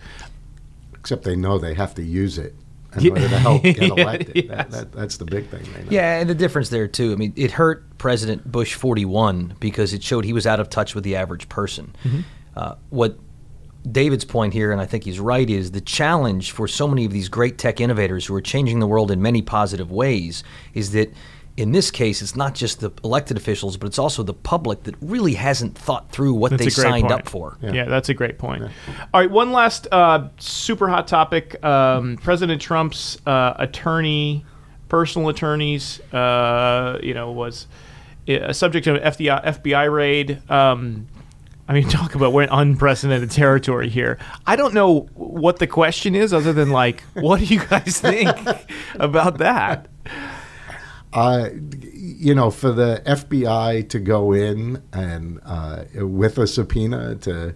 except 1.02 1.24
they 1.24 1.34
know 1.34 1.58
they 1.58 1.74
have 1.74 1.96
to 1.96 2.02
use 2.02 2.38
it 2.38 2.54
in 2.96 3.10
order 3.10 3.28
to 3.28 3.38
help 3.40 3.60
get 3.64 3.78
elected. 3.98 4.36
yes. 4.36 4.46
that, 4.46 4.70
that, 4.70 4.92
that's 4.92 5.16
the 5.16 5.24
big 5.24 5.48
thing. 5.48 5.64
They 5.64 5.82
know. 5.82 5.90
Yeah, 5.90 6.20
and 6.20 6.30
the 6.30 6.34
difference 6.34 6.68
there 6.68 6.86
too. 6.86 7.12
I 7.12 7.16
mean, 7.16 7.32
it 7.34 7.50
hurt 7.50 7.98
President 7.98 8.50
Bush 8.50 8.74
41 8.74 9.56
because 9.58 9.92
it 9.94 10.04
showed 10.04 10.24
he 10.24 10.32
was 10.32 10.46
out 10.46 10.60
of 10.60 10.70
touch 10.70 10.94
with 10.94 11.02
the 11.02 11.16
average 11.16 11.48
person. 11.48 11.96
Mm-hmm. 12.04 12.20
Uh, 12.54 12.76
what 12.90 13.18
David's 13.90 14.24
point 14.24 14.52
here, 14.52 14.70
and 14.70 14.80
I 14.80 14.86
think 14.86 15.02
he's 15.02 15.18
right, 15.18 15.50
is 15.50 15.72
the 15.72 15.80
challenge 15.80 16.52
for 16.52 16.68
so 16.68 16.86
many 16.86 17.04
of 17.04 17.10
these 17.10 17.28
great 17.28 17.58
tech 17.58 17.80
innovators 17.80 18.26
who 18.26 18.36
are 18.36 18.40
changing 18.40 18.78
the 18.78 18.86
world 18.86 19.10
in 19.10 19.20
many 19.20 19.42
positive 19.42 19.90
ways 19.90 20.44
is 20.72 20.92
that 20.92 21.12
in 21.56 21.72
this 21.72 21.90
case, 21.90 22.22
it's 22.22 22.34
not 22.34 22.54
just 22.54 22.80
the 22.80 22.90
elected 23.04 23.36
officials, 23.36 23.76
but 23.76 23.86
it's 23.86 23.98
also 23.98 24.22
the 24.22 24.32
public 24.34 24.84
that 24.84 24.94
really 25.02 25.34
hasn't 25.34 25.76
thought 25.76 26.10
through 26.10 26.32
what 26.34 26.50
That's 26.50 26.62
they 26.62 26.68
a 26.68 26.70
signed 26.70 27.08
point. 27.08 27.12
up 27.12 27.28
for. 27.28 27.58
Yeah. 27.60 27.84
that's 27.84 28.08
a 28.08 28.14
great 28.14 28.38
point. 28.38 28.62
All 28.62 29.20
right, 29.20 29.30
one 29.30 29.52
last 29.52 29.86
uh, 29.92 30.28
super 30.38 30.88
hot 30.88 31.06
topic: 31.08 31.62
um, 31.64 32.16
President 32.16 32.60
Trump's 32.62 33.18
uh, 33.26 33.54
attorney, 33.58 34.46
personal 34.88 35.28
attorneys, 35.28 36.00
uh, 36.12 36.98
you 37.02 37.12
know, 37.12 37.30
was 37.32 37.66
a 38.26 38.54
subject 38.54 38.86
of 38.86 38.96
an 38.96 39.02
FBI, 39.02 39.44
FBI 39.44 39.92
raid. 39.92 40.50
Um, 40.50 41.06
I 41.68 41.74
mean, 41.74 41.88
talk 41.90 42.14
about 42.14 42.32
we're 42.32 42.44
in 42.44 42.48
unprecedented 42.50 43.30
territory 43.30 43.90
here. 43.90 44.18
I 44.46 44.56
don't 44.56 44.72
know 44.72 45.00
what 45.14 45.58
the 45.58 45.66
question 45.66 46.14
is, 46.14 46.32
other 46.32 46.54
than 46.54 46.70
like, 46.70 47.02
what 47.12 47.40
do 47.40 47.44
you 47.46 47.60
guys 47.66 48.00
think 48.00 48.30
about 48.94 49.38
that? 49.38 49.88
You 51.14 52.34
know, 52.34 52.50
for 52.50 52.72
the 52.72 53.02
FBI 53.04 53.88
to 53.88 53.98
go 53.98 54.32
in 54.32 54.82
and 54.92 55.40
uh, 55.44 55.84
with 55.94 56.38
a 56.38 56.46
subpoena 56.46 57.16
to 57.16 57.54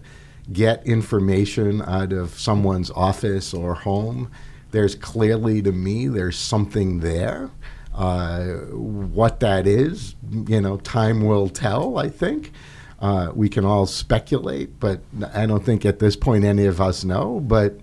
get 0.51 0.85
information 0.85 1.81
out 1.81 2.13
of 2.13 2.39
someone's 2.39 2.91
office 2.91 3.53
or 3.53 3.73
home, 3.73 4.31
there's 4.71 4.95
clearly 4.95 5.61
to 5.61 5.71
me 5.71 6.07
there's 6.07 6.37
something 6.37 6.99
there. 6.99 7.51
Uh, 7.93 8.43
what 8.73 9.39
that 9.39 9.65
is, 9.65 10.15
you 10.47 10.61
know, 10.61 10.77
time 10.77 11.21
will 11.21 11.49
tell. 11.49 11.97
I 11.97 12.09
think 12.09 12.51
uh, 12.99 13.31
we 13.33 13.49
can 13.49 13.65
all 13.65 13.87
speculate, 13.87 14.79
but 14.79 15.01
I 15.33 15.45
don't 15.47 15.65
think 15.65 15.85
at 15.85 15.99
this 15.99 16.15
point 16.15 16.45
any 16.45 16.65
of 16.65 16.79
us 16.79 17.03
know. 17.03 17.39
But 17.39 17.79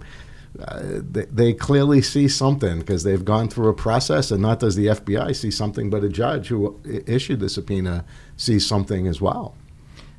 uh, 0.61 0.81
they, 0.83 1.25
they, 1.25 1.53
clearly 1.53 2.01
see 2.01 2.29
something 2.29 2.79
because 2.79 3.03
they've 3.03 3.25
gone 3.25 3.49
through 3.49 3.69
a 3.69 3.75
process, 3.75 4.31
and 4.31 4.41
not 4.41 4.61
does 4.61 4.77
the 4.77 4.87
FBI 4.87 5.35
see 5.35 5.51
something, 5.51 5.91
but 5.91 6.05
a 6.05 6.09
judge 6.09 6.47
who 6.49 6.81
issued 6.85 7.41
the 7.41 7.49
subpoena 7.49 8.05
sees 8.37 8.65
something 8.65 9.09
as 9.09 9.21
well. 9.21 9.57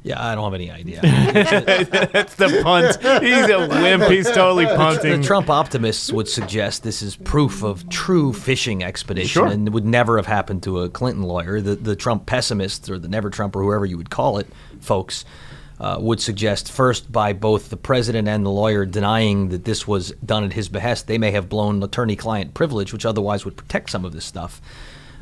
Yeah, 0.05 0.23
I 0.23 0.35
don't 0.35 0.43
have 0.43 0.53
any 0.53 0.69
idea. 0.69 1.01
That's 1.01 2.35
the 2.35 2.61
punt. 2.61 2.95
He's 3.23 3.49
a 3.49 3.67
wimp. 3.67 4.03
He's 4.03 4.29
totally 4.29 4.67
punting. 4.67 5.21
The 5.21 5.25
Trump 5.25 5.49
optimists 5.49 6.11
would 6.11 6.27
suggest 6.27 6.83
this 6.83 7.01
is 7.01 7.15
proof 7.15 7.63
of 7.63 7.89
true 7.89 8.31
fishing 8.31 8.83
expedition 8.83 9.29
Sure. 9.29 9.47
and 9.47 9.73
would 9.73 9.83
never 9.85 10.17
have 10.17 10.27
happened 10.27 10.61
to 10.63 10.81
a 10.81 10.89
Clinton 10.89 11.23
lawyer. 11.23 11.59
The, 11.59 11.75
the 11.75 11.95
Trump 11.95 12.27
pessimists, 12.27 12.87
or 12.87 12.99
the 12.99 13.07
never 13.07 13.31
Trump, 13.31 13.55
or 13.55 13.63
whoever 13.63 13.83
you 13.83 13.97
would 13.97 14.11
call 14.11 14.37
it, 14.37 14.45
folks, 14.79 15.25
uh, 15.79 15.97
would 15.99 16.21
suggest 16.21 16.71
first 16.71 17.11
by 17.11 17.33
both 17.33 17.69
the 17.69 17.77
president 17.77 18.27
and 18.27 18.45
the 18.45 18.49
lawyer 18.49 18.85
denying 18.85 19.49
that 19.49 19.65
this 19.65 19.87
was 19.87 20.11
done 20.25 20.43
at 20.43 20.53
his 20.53 20.69
behest, 20.69 21.07
they 21.07 21.17
may 21.17 21.31
have 21.31 21.49
blown 21.49 21.83
attorney 21.83 22.15
client 22.15 22.53
privilege, 22.53 22.93
which 22.93 23.05
otherwise 23.05 23.45
would 23.45 23.57
protect 23.57 23.89
some 23.89 24.05
of 24.05 24.13
this 24.13 24.25
stuff. 24.25 24.61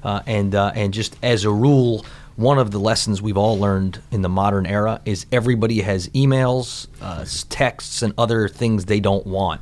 Uh, 0.03 0.21
and, 0.27 0.53
uh, 0.53 0.71
and 0.75 0.93
just 0.93 1.15
as 1.23 1.45
a 1.45 1.49
rule, 1.49 2.05
one 2.35 2.57
of 2.57 2.71
the 2.71 2.79
lessons 2.79 3.21
we've 3.21 3.37
all 3.37 3.59
learned 3.59 4.01
in 4.11 4.21
the 4.21 4.29
modern 4.29 4.65
era 4.65 5.01
is 5.05 5.25
everybody 5.31 5.81
has 5.81 6.07
emails, 6.09 6.87
uh, 7.01 7.25
texts, 7.49 8.01
and 8.01 8.13
other 8.17 8.47
things 8.47 8.85
they 8.85 8.99
don't 8.99 9.25
want. 9.27 9.61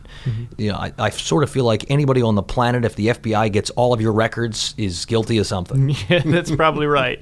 You 0.57 0.71
know, 0.71 0.77
I, 0.77 0.93
I 0.97 1.09
sort 1.09 1.43
of 1.43 1.49
feel 1.49 1.65
like 1.65 1.89
anybody 1.91 2.21
on 2.21 2.35
the 2.35 2.43
planet, 2.43 2.85
if 2.85 2.95
the 2.95 3.07
FBI 3.07 3.51
gets 3.51 3.69
all 3.71 3.93
of 3.93 3.99
your 4.01 4.13
records, 4.13 4.73
is 4.77 5.05
guilty 5.05 5.37
of 5.37 5.47
something. 5.47 5.95
Yeah, 6.09 6.19
that's 6.25 6.53
probably 6.53 6.87
right. 6.87 7.21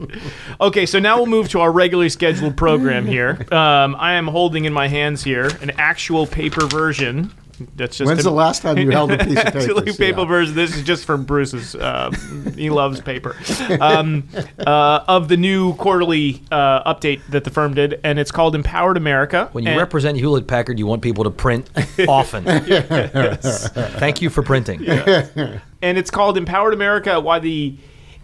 Okay, 0.61 0.85
so 0.85 0.99
now 0.99 1.17
we'll 1.17 1.25
move 1.25 1.49
to 1.49 1.59
our 1.59 1.71
regularly 1.71 2.09
scheduled 2.09 2.55
program 2.57 3.05
here. 3.05 3.45
Um, 3.51 3.95
I 3.99 4.13
am 4.13 4.27
holding 4.27 4.65
in 4.65 4.73
my 4.73 4.87
hands 4.87 5.23
here 5.23 5.47
an 5.61 5.71
actual 5.77 6.25
paper 6.25 6.65
version. 6.65 7.31
That's 7.75 7.97
just 7.97 8.07
When's 8.07 8.21
a- 8.21 8.23
the 8.23 8.31
last 8.31 8.61
time 8.61 8.77
you 8.77 8.89
held 8.91 9.11
a 9.11 9.17
piece 9.17 9.37
of 9.37 9.45
paper? 9.45 9.57
Actually, 9.59 9.93
paper 9.93 10.19
Yeah. 10.21 10.25
version. 10.25 10.55
This 10.55 10.75
is 10.75 10.83
just 10.83 11.05
from 11.05 11.25
Bruce's. 11.25 11.75
Um, 11.75 12.13
he 12.55 12.69
loves 12.69 13.01
paper. 13.01 13.35
Um, 13.79 14.27
uh, 14.65 15.03
of 15.07 15.27
the 15.27 15.37
new 15.37 15.73
quarterly 15.75 16.41
uh, 16.51 16.91
update 16.93 17.21
that 17.29 17.43
the 17.43 17.49
firm 17.49 17.73
did, 17.73 17.99
and 18.03 18.17
it's 18.19 18.31
called 18.31 18.55
Empowered 18.55 18.97
America. 18.97 19.49
When 19.51 19.63
you 19.63 19.71
And- 19.71 19.79
represent 19.79 20.17
Hewlett 20.17 20.47
Packard, 20.47 20.79
you 20.79 20.85
want 20.87 21.01
people 21.01 21.23
to 21.23 21.29
print 21.31 21.69
often. 22.07 22.43
Thank 22.45 24.21
you 24.21 24.29
for 24.29 24.41
printing. 24.43 24.87
and 24.87 25.97
it's 25.97 26.11
called 26.11 26.37
Empowered 26.37 26.73
America: 26.73 27.19
Why 27.19 27.39
the 27.39 27.75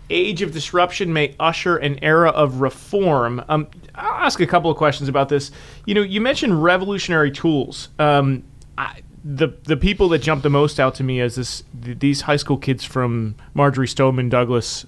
Age 0.10 0.42
of 0.42 0.52
Disruption 0.52 1.12
May 1.14 1.36
Usher 1.40 1.78
an 1.78 1.98
Era 2.04 2.30
of 2.30 2.62
Reform. 2.62 3.44
Um, 3.50 3.68
I'll 3.96 4.26
ask 4.26 4.40
a 4.40 4.46
couple 4.48 4.70
of 4.70 4.78
questions 4.78 5.10
about 5.10 5.30
this. 5.30 5.52
You 5.86 5.96
know, 5.96 6.02
you 6.02 6.22
mentioned 6.22 6.62
revolutionary 6.64 7.32
tools. 7.32 7.90
Um, 7.98 8.44
I, 8.78 9.02
the 9.26 9.48
the 9.64 9.76
people 9.76 10.08
that 10.10 10.20
jump 10.20 10.44
the 10.44 10.50
most 10.50 10.80
out 10.80 10.94
to 10.96 11.04
me 11.04 11.20
as 11.20 11.36
this 11.36 11.64
these 11.74 12.22
high 12.22 12.36
school 12.36 12.58
kids 12.58 12.86
from 12.86 13.36
Marjory 13.56 13.88
Stoneman 13.88 14.30
Douglas. 14.30 14.86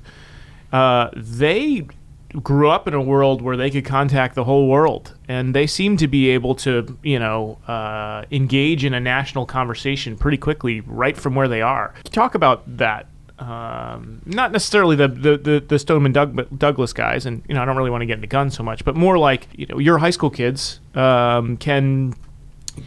Uh, 0.72 1.10
they 1.16 1.88
grew 2.44 2.70
up 2.70 2.88
in 2.88 2.94
a 2.94 3.02
world 3.02 3.42
where 3.42 3.58
they 3.58 3.72
could 3.72 3.86
contact 3.86 4.36
the 4.36 4.44
whole 4.44 4.68
world, 4.68 5.16
and 5.28 5.56
they 5.56 5.66
seem 5.66 5.98
to 5.98 6.08
be 6.08 6.30
able 6.30 6.54
to, 6.54 6.98
you 7.02 7.18
know, 7.18 7.58
uh, 7.68 8.26
engage 8.32 8.86
in 8.86 8.94
a 8.94 9.00
national 9.00 9.46
conversation 9.46 10.18
pretty 10.18 10.38
quickly, 10.38 10.82
right 10.82 11.18
from 11.18 11.34
where 11.34 11.48
they 11.48 11.62
are. 11.62 11.96
Talk 12.04 12.36
about 12.36 12.78
that. 12.78 13.08
Um, 13.40 14.22
not 14.26 14.52
necessarily 14.52 14.96
the 14.96 15.08
the, 15.08 15.38
the, 15.38 15.64
the 15.68 15.80
Stoneman 15.80 16.12
Doug, 16.12 16.60
Douglas 16.60 16.94
guys, 16.94 17.26
and 17.26 17.44
you 17.48 17.56
know, 17.56 17.62
I 17.64 17.66
don't 17.66 17.78
really 17.78 17.92
want 17.92 18.02
to 18.02 18.06
get 18.06 18.16
into 18.16 18.28
guns 18.28 18.56
so 18.56 18.62
much, 18.62 18.86
but 18.86 18.96
more 18.96 19.18
like 19.18 19.48
you 19.54 19.66
know, 19.66 19.80
your 19.80 19.98
high 19.98 20.12
school 20.12 20.30
kids 20.30 20.80
um, 20.94 21.58
can 21.58 22.14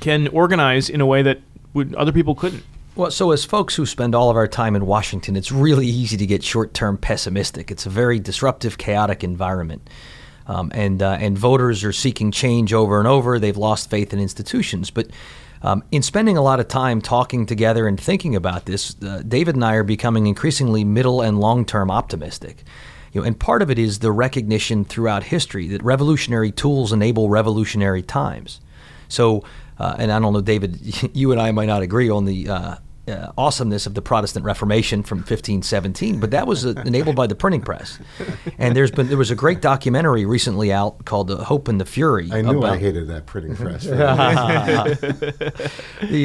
can 0.00 0.28
organize 0.28 0.88
in 0.88 1.00
a 1.00 1.06
way 1.06 1.23
that 1.23 1.40
would, 1.75 1.94
other 1.94 2.12
people 2.12 2.35
couldn't. 2.35 2.62
Well, 2.97 3.11
so 3.11 3.30
as 3.30 3.44
folks 3.44 3.76
who 3.76 3.87
spend 3.87 4.14
all 4.14 4.30
of 4.30 4.37
our 4.37 4.49
time 4.49 4.76
in 4.76 4.85
Washington, 4.85 5.37
it's 5.37 5.52
really 5.52 5.87
easy 5.87 6.16
to 6.16 6.26
get 6.26 6.42
short-term 6.42 6.99
pessimistic. 6.99 7.70
It's 7.70 7.87
a 7.87 7.90
very 7.90 8.18
disruptive, 8.18 8.78
chaotic 8.78 9.23
environment, 9.25 9.88
um, 10.47 10.70
and 10.75 11.02
uh, 11.02 11.16
and 11.20 11.38
voters 11.38 11.85
are 11.85 11.92
seeking 11.92 12.32
change 12.32 12.75
over 12.75 12.99
and 12.99 13.06
over. 13.06 13.38
They've 13.38 13.56
lost 13.56 13.90
faith 13.90 14.12
in 14.12 14.20
institutions, 14.20 14.90
but. 14.90 15.11
Um, 15.62 15.85
in 15.92 16.00
spending 16.00 16.38
a 16.38 16.42
lot 16.42 16.59
of 16.59 16.68
time 16.68 17.02
talking 17.02 17.44
together 17.44 17.87
and 17.87 18.00
thinking 18.00 18.35
about 18.35 18.64
this, 18.64 18.97
uh, 19.02 19.23
David 19.28 19.56
and 19.56 19.62
I 19.62 19.75
are 19.75 19.85
becoming 19.85 20.26
increasingly 20.26 20.85
middle 20.85 21.20
and 21.20 21.38
long-term 21.38 21.90
optimistic. 21.90 22.64
You 23.12 23.20
know, 23.20 23.26
and 23.26 23.38
part 23.38 23.61
of 23.61 23.70
it 23.70 23.78
is 23.78 23.99
the 23.99 24.11
recognition 24.11 24.87
throughout 24.87 25.25
history 25.25 25.68
that 25.68 25.82
revolutionary 25.82 26.50
tools 26.50 26.94
enable 26.94 27.28
revolutionary 27.28 28.02
times. 28.02 28.62
So, 29.09 29.44
Uh, 29.80 29.96
and 29.99 30.12
I 30.12 30.18
don't 30.18 30.34
know, 30.34 30.42
David, 30.42 30.78
you 31.16 31.32
and 31.32 31.40
I 31.40 31.52
might 31.52 31.66
not 31.66 31.80
agree 31.80 32.10
on 32.10 32.26
the 32.26 32.49
uh, 32.50 32.75
uh, 33.09 33.11
uh, 33.11 33.33
awesomeness 33.37 33.87
of 33.87 33.95
the 33.95 34.02
Protestant 34.02 34.45
Reformation 34.45 35.02
from 35.02 35.19
1517, 35.19 36.21
but 36.21 36.30
that 36.30 36.47
was 36.47 36.64
uh, 36.64 36.71
enabled 36.87 37.16
by 37.16 37.26
the 37.26 37.35
printing 37.35 37.61
press. 37.61 37.99
And 38.59 38.76
there's 38.76 38.90
been 38.90 39.09
there 39.09 39.19
was 39.19 39.30
a 39.30 39.35
great 39.35 39.61
documentary 39.61 40.25
recently 40.25 40.73
out 40.73 41.04
called 41.04 41.28
"The 41.28 41.45
Hope 41.45 41.69
and 41.69 41.80
the 41.80 41.85
Fury." 41.85 42.30
I 42.33 42.42
knew 42.42 42.62
I 42.62 42.78
hated 42.78 43.09
that 43.09 43.26
printing 43.26 43.57
press. 43.57 43.85
the, 43.90 44.09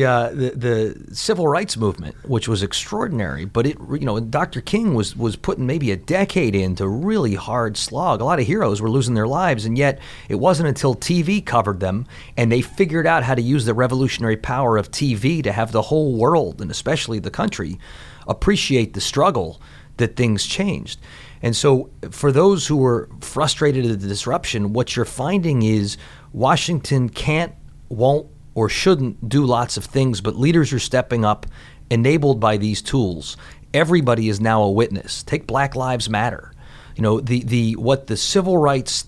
uh, 0.06 0.30
the 0.30 0.52
the 0.56 1.16
civil 1.16 1.48
rights 1.48 1.78
movement, 1.78 2.16
which 2.28 2.48
was 2.48 2.64
extraordinary, 2.64 3.46
but 3.46 3.66
it 3.66 3.78
you 3.92 4.06
know 4.06 4.20
Dr. 4.20 4.62
King 4.62 4.94
was 4.94 5.16
was 5.16 5.36
putting 5.36 5.66
maybe 5.66 5.92
a 5.92 5.98
decade 5.98 6.56
into 6.56 6.88
really 6.88 7.36
hard 7.36 7.78
slog. 7.78 8.22
A 8.22 8.26
lot 8.26 8.40
of 8.40 8.46
heroes 8.46 8.82
were 8.82 8.90
losing 8.90 9.16
their 9.16 9.28
lives, 9.28 9.66
and 9.66 9.78
yet 9.78 10.00
it 10.30 10.36
wasn't 10.36 10.70
until 10.70 10.96
TV 10.96 11.46
covered 11.46 11.80
them 11.80 12.06
and 12.38 12.52
they 12.52 12.62
figured 12.62 13.08
out 13.08 13.24
how 13.24 13.36
to 13.36 13.42
use 13.42 13.66
the 13.66 13.74
revolutionary 13.74 14.38
power 14.38 14.78
of 14.78 14.92
TV 14.92 15.44
to 15.44 15.52
have 15.52 15.72
the 15.72 15.82
whole 15.82 16.16
world 16.16 16.62
and 16.62 16.75
especially 16.76 17.20
the 17.20 17.32
country 17.32 17.80
appreciate 18.28 18.94
the 18.94 19.02
struggle 19.02 19.62
that 19.98 20.16
things 20.16 20.46
changed. 20.46 21.00
And 21.42 21.56
so, 21.56 21.90
for 22.12 22.32
those 22.32 22.68
who 22.68 22.76
were 22.78 23.08
frustrated 23.22 23.86
at 23.86 24.02
the 24.02 24.08
disruption, 24.08 24.74
what 24.74 24.96
you're 24.96 25.06
finding 25.06 25.64
is 25.64 25.98
Washington 26.34 27.08
can't, 27.08 27.54
won't, 27.88 28.28
or 28.56 28.68
shouldn't 28.68 29.30
do 29.30 29.46
lots 29.46 29.78
of 29.78 29.86
things, 29.86 30.22
but 30.22 30.36
leaders 30.36 30.74
are 30.74 30.80
stepping 30.80 31.24
up, 31.24 31.46
enabled 31.90 32.40
by 32.40 32.58
these 32.58 32.82
tools. 32.82 33.38
Everybody 33.74 34.28
is 34.28 34.42
now 34.42 34.64
a 34.64 34.72
witness. 34.72 35.24
Take 35.24 35.46
Black 35.48 35.76
Lives 35.76 36.10
Matter. 36.10 36.52
You 36.96 37.04
know, 37.04 37.20
the, 37.20 37.44
the 37.44 37.76
what 37.76 38.08
the 38.08 38.18
civil 38.18 38.58
rights 38.58 39.06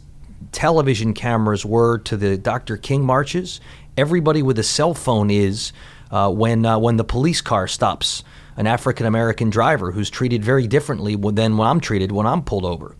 television 0.51 1.13
cameras 1.13 1.65
were 1.65 1.97
to 1.99 2.17
the 2.17 2.37
Dr. 2.37 2.77
King 2.77 3.03
marches, 3.05 3.59
everybody 3.97 4.41
with 4.41 4.59
a 4.59 4.63
cell 4.63 4.93
phone 4.93 5.29
is 5.29 5.71
uh, 6.11 6.29
when 6.31 6.65
uh, 6.65 6.77
when 6.77 6.97
the 6.97 7.03
police 7.03 7.41
car 7.41 7.67
stops 7.67 8.23
an 8.55 8.65
African 8.67 9.05
American 9.05 9.49
driver 9.49 9.91
who's 9.91 10.09
treated 10.09 10.43
very 10.43 10.65
differently 10.67 11.15
than 11.15 11.57
when 11.57 11.67
I'm 11.67 11.79
treated 11.79 12.11
when 12.11 12.25
I'm 12.25 12.41
pulled 12.43 12.65
over. 12.65 12.95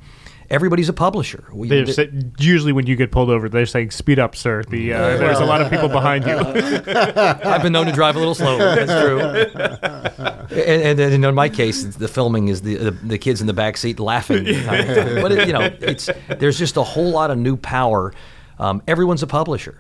Everybody's 0.50 0.88
a 0.88 0.94
publisher. 0.94 1.44
We- 1.52 1.68
They're 1.68 1.86
sa- 1.88 2.04
usually 2.40 2.72
when 2.72 2.88
you 2.88 2.96
get 2.96 3.12
pulled 3.12 3.30
over, 3.30 3.50
they're 3.50 3.66
saying, 3.66 3.92
"Speed 3.92 4.18
up, 4.18 4.34
sir." 4.34 4.64
The 4.64 4.94
uh, 4.94 5.18
there's 5.18 5.40
a 5.40 5.46
lot 5.46 5.62
of 5.62 5.70
people 5.70 5.90
behind 5.90 6.26
you. 6.26 6.38
I've 6.88 7.62
been 7.64 7.74
known 7.74 7.86
to 7.88 7.92
drive 7.92 8.16
a 8.16 8.20
little 8.20 8.34
slower. 8.36 8.58
That's 8.60 9.04
true. 9.04 9.20
and, 10.58 11.00
and, 11.00 11.00
and 11.00 11.26
in 11.26 11.36
my 11.36 11.50
case, 11.50 11.84
the 11.84 12.08
filming 12.08 12.48
is 12.48 12.62
the, 12.62 12.76
the 12.76 12.92
the 12.92 13.18
kids 13.18 13.42
in 13.42 13.48
the 13.48 13.54
back 13.54 13.76
seat 13.78 14.00
laughing. 14.00 14.46
the 14.46 14.54
entire. 14.60 15.22
But 15.22 15.32
it, 15.34 15.48
you 15.48 15.54
know, 15.54 15.70
it's 15.82 16.10
there's 16.40 16.58
just 16.58 16.78
a 16.78 16.84
whole 16.84 17.12
lot 17.12 17.30
of 17.32 17.38
new 17.38 17.58
power. 17.58 18.14
Um, 18.60 18.82
everyone's 18.88 19.24
a 19.24 19.28
publisher. 19.28 19.78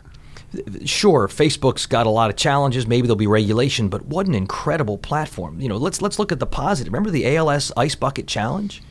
Sure, 0.86 1.28
Facebook's 1.28 1.86
got 1.86 2.06
a 2.06 2.10
lot 2.10 2.30
of 2.30 2.36
challenges. 2.36 2.88
Maybe 2.88 3.08
there'll 3.08 3.16
be 3.16 3.28
regulation, 3.28 3.90
but 3.90 4.06
what 4.06 4.28
an 4.28 4.36
incredible 4.36 4.98
platform! 4.98 5.60
You 5.60 5.70
know, 5.70 5.78
let's 5.78 6.02
let's 6.02 6.20
look 6.20 6.32
at 6.32 6.40
the 6.40 6.46
positive. 6.46 6.92
Remember 6.92 7.12
the 7.12 7.36
ALS 7.36 7.72
Ice 7.78 7.96
Bucket 7.96 8.28
Challenge? 8.28 8.82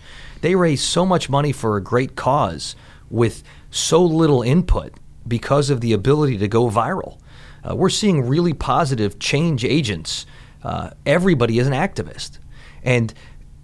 They 0.41 0.55
raised 0.55 0.85
so 0.85 1.07
much 1.07 1.29
money 1.29 1.53
for 1.53 1.77
a 1.77 1.83
great 1.83 2.17
cause 2.17 2.77
with 3.11 3.43
so 3.71 4.05
little 4.05 4.43
input 4.43 4.95
because 5.27 5.71
of 5.71 5.81
the 5.81 5.93
ability 5.93 6.39
to 6.39 6.49
go 6.49 6.71
viral. 6.71 7.19
Uh, 7.69 7.75
we're 7.75 7.91
seeing 7.91 8.27
really 8.27 8.53
positive 8.53 9.19
change 9.19 9.65
agents. 9.65 10.27
Uh, 10.63 10.91
everybody 11.05 11.59
is 11.59 11.67
an 11.67 11.73
activist. 11.73 12.39
And 12.83 13.13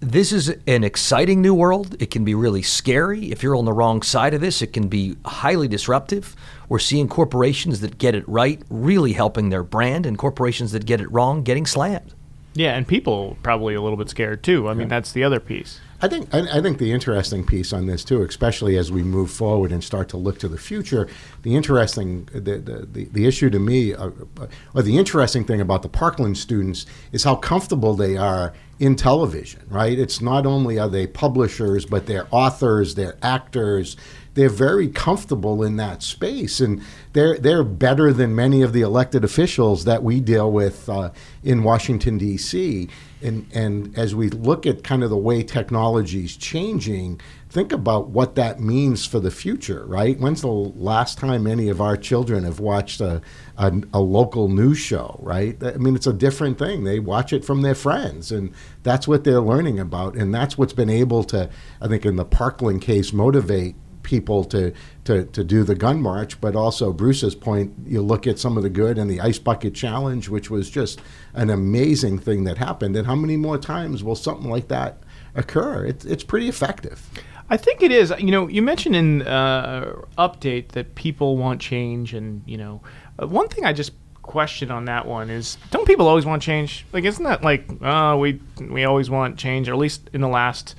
this 0.03 0.31
is 0.31 0.49
an 0.67 0.83
exciting 0.83 1.41
new 1.41 1.53
world. 1.53 1.95
It 1.99 2.11
can 2.11 2.23
be 2.23 2.35
really 2.35 2.61
scary. 2.61 3.31
If 3.31 3.41
you're 3.41 3.55
on 3.55 3.65
the 3.65 3.73
wrong 3.73 4.01
side 4.01 4.33
of 4.33 4.41
this, 4.41 4.61
it 4.61 4.73
can 4.73 4.87
be 4.87 5.15
highly 5.25 5.67
disruptive. 5.67 6.35
We're 6.69 6.79
seeing 6.79 7.07
corporations 7.07 7.79
that 7.81 7.97
get 7.97 8.13
it 8.15 8.27
right 8.27 8.61
really 8.69 9.13
helping 9.13 9.49
their 9.49 9.63
brand, 9.63 10.05
and 10.05 10.17
corporations 10.17 10.71
that 10.73 10.85
get 10.85 11.01
it 11.01 11.11
wrong 11.11 11.43
getting 11.43 11.65
slammed. 11.65 12.13
yeah, 12.53 12.75
and 12.75 12.87
people 12.87 13.37
probably 13.43 13.73
a 13.73 13.81
little 13.81 13.97
bit 13.97 14.09
scared 14.09 14.43
too. 14.43 14.69
I 14.69 14.73
mean, 14.73 14.87
that's 14.87 15.11
the 15.11 15.23
other 15.23 15.39
piece. 15.39 15.79
I 16.03 16.09
think 16.09 16.35
I, 16.35 16.57
I 16.57 16.61
think 16.61 16.79
the 16.79 16.91
interesting 16.91 17.45
piece 17.45 17.71
on 17.71 17.85
this 17.85 18.03
too, 18.03 18.23
especially 18.23 18.75
as 18.77 18.91
we 18.91 19.03
move 19.03 19.31
forward 19.31 19.71
and 19.71 19.81
start 19.81 20.09
to 20.09 20.17
look 20.17 20.37
to 20.39 20.49
the 20.49 20.57
future, 20.57 21.07
the 21.43 21.55
interesting 21.55 22.25
the 22.33 22.57
the, 22.57 23.07
the, 23.09 23.25
issue 23.25 23.49
to 23.49 23.57
me, 23.57 23.93
uh, 23.93 24.09
uh, 24.37 24.47
or 24.75 24.81
the 24.81 24.97
interesting 24.97 25.45
thing 25.45 25.61
about 25.61 25.81
the 25.81 25.87
Parkland 25.87 26.37
students 26.37 26.85
is 27.13 27.23
how 27.23 27.37
comfortable 27.37 27.93
they 27.93 28.17
are 28.17 28.51
in 28.79 28.97
television. 28.97 29.61
Right? 29.69 29.97
It's 29.97 30.19
not 30.19 30.45
only 30.45 30.77
are 30.77 30.89
they 30.89 31.07
publishers, 31.07 31.85
but 31.85 32.05
they're 32.05 32.27
authors, 32.31 32.95
they're 32.95 33.15
actors. 33.21 33.95
They're 34.33 34.49
very 34.49 34.87
comfortable 34.89 35.63
in 35.63 35.77
that 35.77 36.03
space, 36.03 36.59
and 36.59 36.81
they're 37.13 37.37
they're 37.37 37.63
better 37.63 38.11
than 38.11 38.35
many 38.35 38.61
of 38.61 38.73
the 38.73 38.81
elected 38.81 39.23
officials 39.23 39.85
that 39.85 40.03
we 40.03 40.19
deal 40.19 40.51
with 40.51 40.89
uh, 40.89 41.11
in 41.43 41.63
Washington 41.63 42.17
D.C. 42.17 42.89
And 43.23 43.47
and 43.53 43.97
as 43.97 44.13
we 44.13 44.29
look 44.29 44.65
at 44.65 44.83
kind 44.83 45.03
of 45.03 45.09
the 45.09 45.17
way 45.17 45.43
technology 45.43 46.25
is 46.25 46.35
changing, 46.35 47.21
think 47.49 47.71
about 47.71 48.09
what 48.09 48.33
that 48.33 48.59
means 48.59 49.05
for 49.05 49.19
the 49.19 49.29
future, 49.29 49.85
right? 49.85 50.19
When's 50.19 50.41
the 50.41 50.47
last 50.47 51.19
time 51.19 51.45
any 51.45 51.69
of 51.69 51.79
our 51.79 51.95
children 51.95 52.43
have 52.45 52.59
watched 52.59 52.99
a, 52.99 53.21
a, 53.57 53.71
a, 53.93 53.99
local 53.99 54.49
news 54.49 54.79
show, 54.79 55.19
right? 55.21 55.55
I 55.63 55.77
mean, 55.77 55.95
it's 55.95 56.07
a 56.07 56.13
different 56.13 56.57
thing. 56.57 56.83
They 56.83 56.99
watch 56.99 57.31
it 57.31 57.45
from 57.45 57.61
their 57.61 57.75
friends, 57.75 58.31
and 58.31 58.53
that's 58.81 59.07
what 59.07 59.23
they're 59.23 59.39
learning 59.39 59.79
about. 59.79 60.15
And 60.15 60.33
that's 60.33 60.57
what's 60.57 60.73
been 60.73 60.89
able 60.89 61.23
to, 61.25 61.47
I 61.79 61.87
think, 61.87 62.07
in 62.07 62.15
the 62.15 62.25
Parkland 62.25 62.81
case, 62.81 63.13
motivate 63.13 63.75
people 64.03 64.43
to, 64.45 64.73
to, 65.05 65.25
to 65.25 65.43
do 65.43 65.63
the 65.63 65.75
gun 65.75 66.01
march. 66.01 66.39
But 66.39 66.55
also, 66.55 66.93
Bruce's 66.93 67.35
point, 67.35 67.73
you 67.85 68.01
look 68.01 68.27
at 68.27 68.37
some 68.39 68.57
of 68.57 68.63
the 68.63 68.69
good 68.69 68.97
and 68.97 69.09
the 69.09 69.21
Ice 69.21 69.39
Bucket 69.39 69.73
Challenge, 69.73 70.29
which 70.29 70.49
was 70.49 70.69
just 70.69 71.01
an 71.33 71.49
amazing 71.49 72.19
thing 72.19 72.43
that 72.43 72.57
happened. 72.57 72.95
And 72.95 73.07
how 73.07 73.15
many 73.15 73.37
more 73.37 73.57
times 73.57 74.03
will 74.03 74.15
something 74.15 74.49
like 74.49 74.67
that 74.67 75.03
occur? 75.35 75.85
It's, 75.85 76.05
it's 76.05 76.23
pretty 76.23 76.47
effective. 76.47 77.09
I 77.49 77.57
think 77.57 77.81
it 77.81 77.91
is. 77.91 78.13
You 78.17 78.31
know, 78.31 78.47
you 78.47 78.61
mentioned 78.61 78.95
in 78.95 79.21
uh, 79.23 79.93
update 80.17 80.69
that 80.69 80.95
people 80.95 81.37
want 81.37 81.61
change, 81.61 82.13
and 82.13 82.41
you 82.45 82.57
know, 82.57 82.81
uh, 83.21 83.27
one 83.27 83.47
thing 83.47 83.65
I 83.65 83.73
just 83.73 83.91
question 84.21 84.71
on 84.71 84.85
that 84.85 85.05
one 85.05 85.29
is: 85.29 85.57
don't 85.69 85.85
people 85.85 86.07
always 86.07 86.25
want 86.25 86.41
change? 86.41 86.85
Like, 86.93 87.03
isn't 87.03 87.23
that 87.23 87.43
like, 87.43 87.69
oh, 87.81 88.17
we 88.17 88.39
we 88.59 88.85
always 88.85 89.09
want 89.09 89.37
change, 89.37 89.67
or 89.69 89.73
at 89.73 89.77
least 89.77 90.09
in 90.13 90.21
the 90.21 90.27
last 90.27 90.75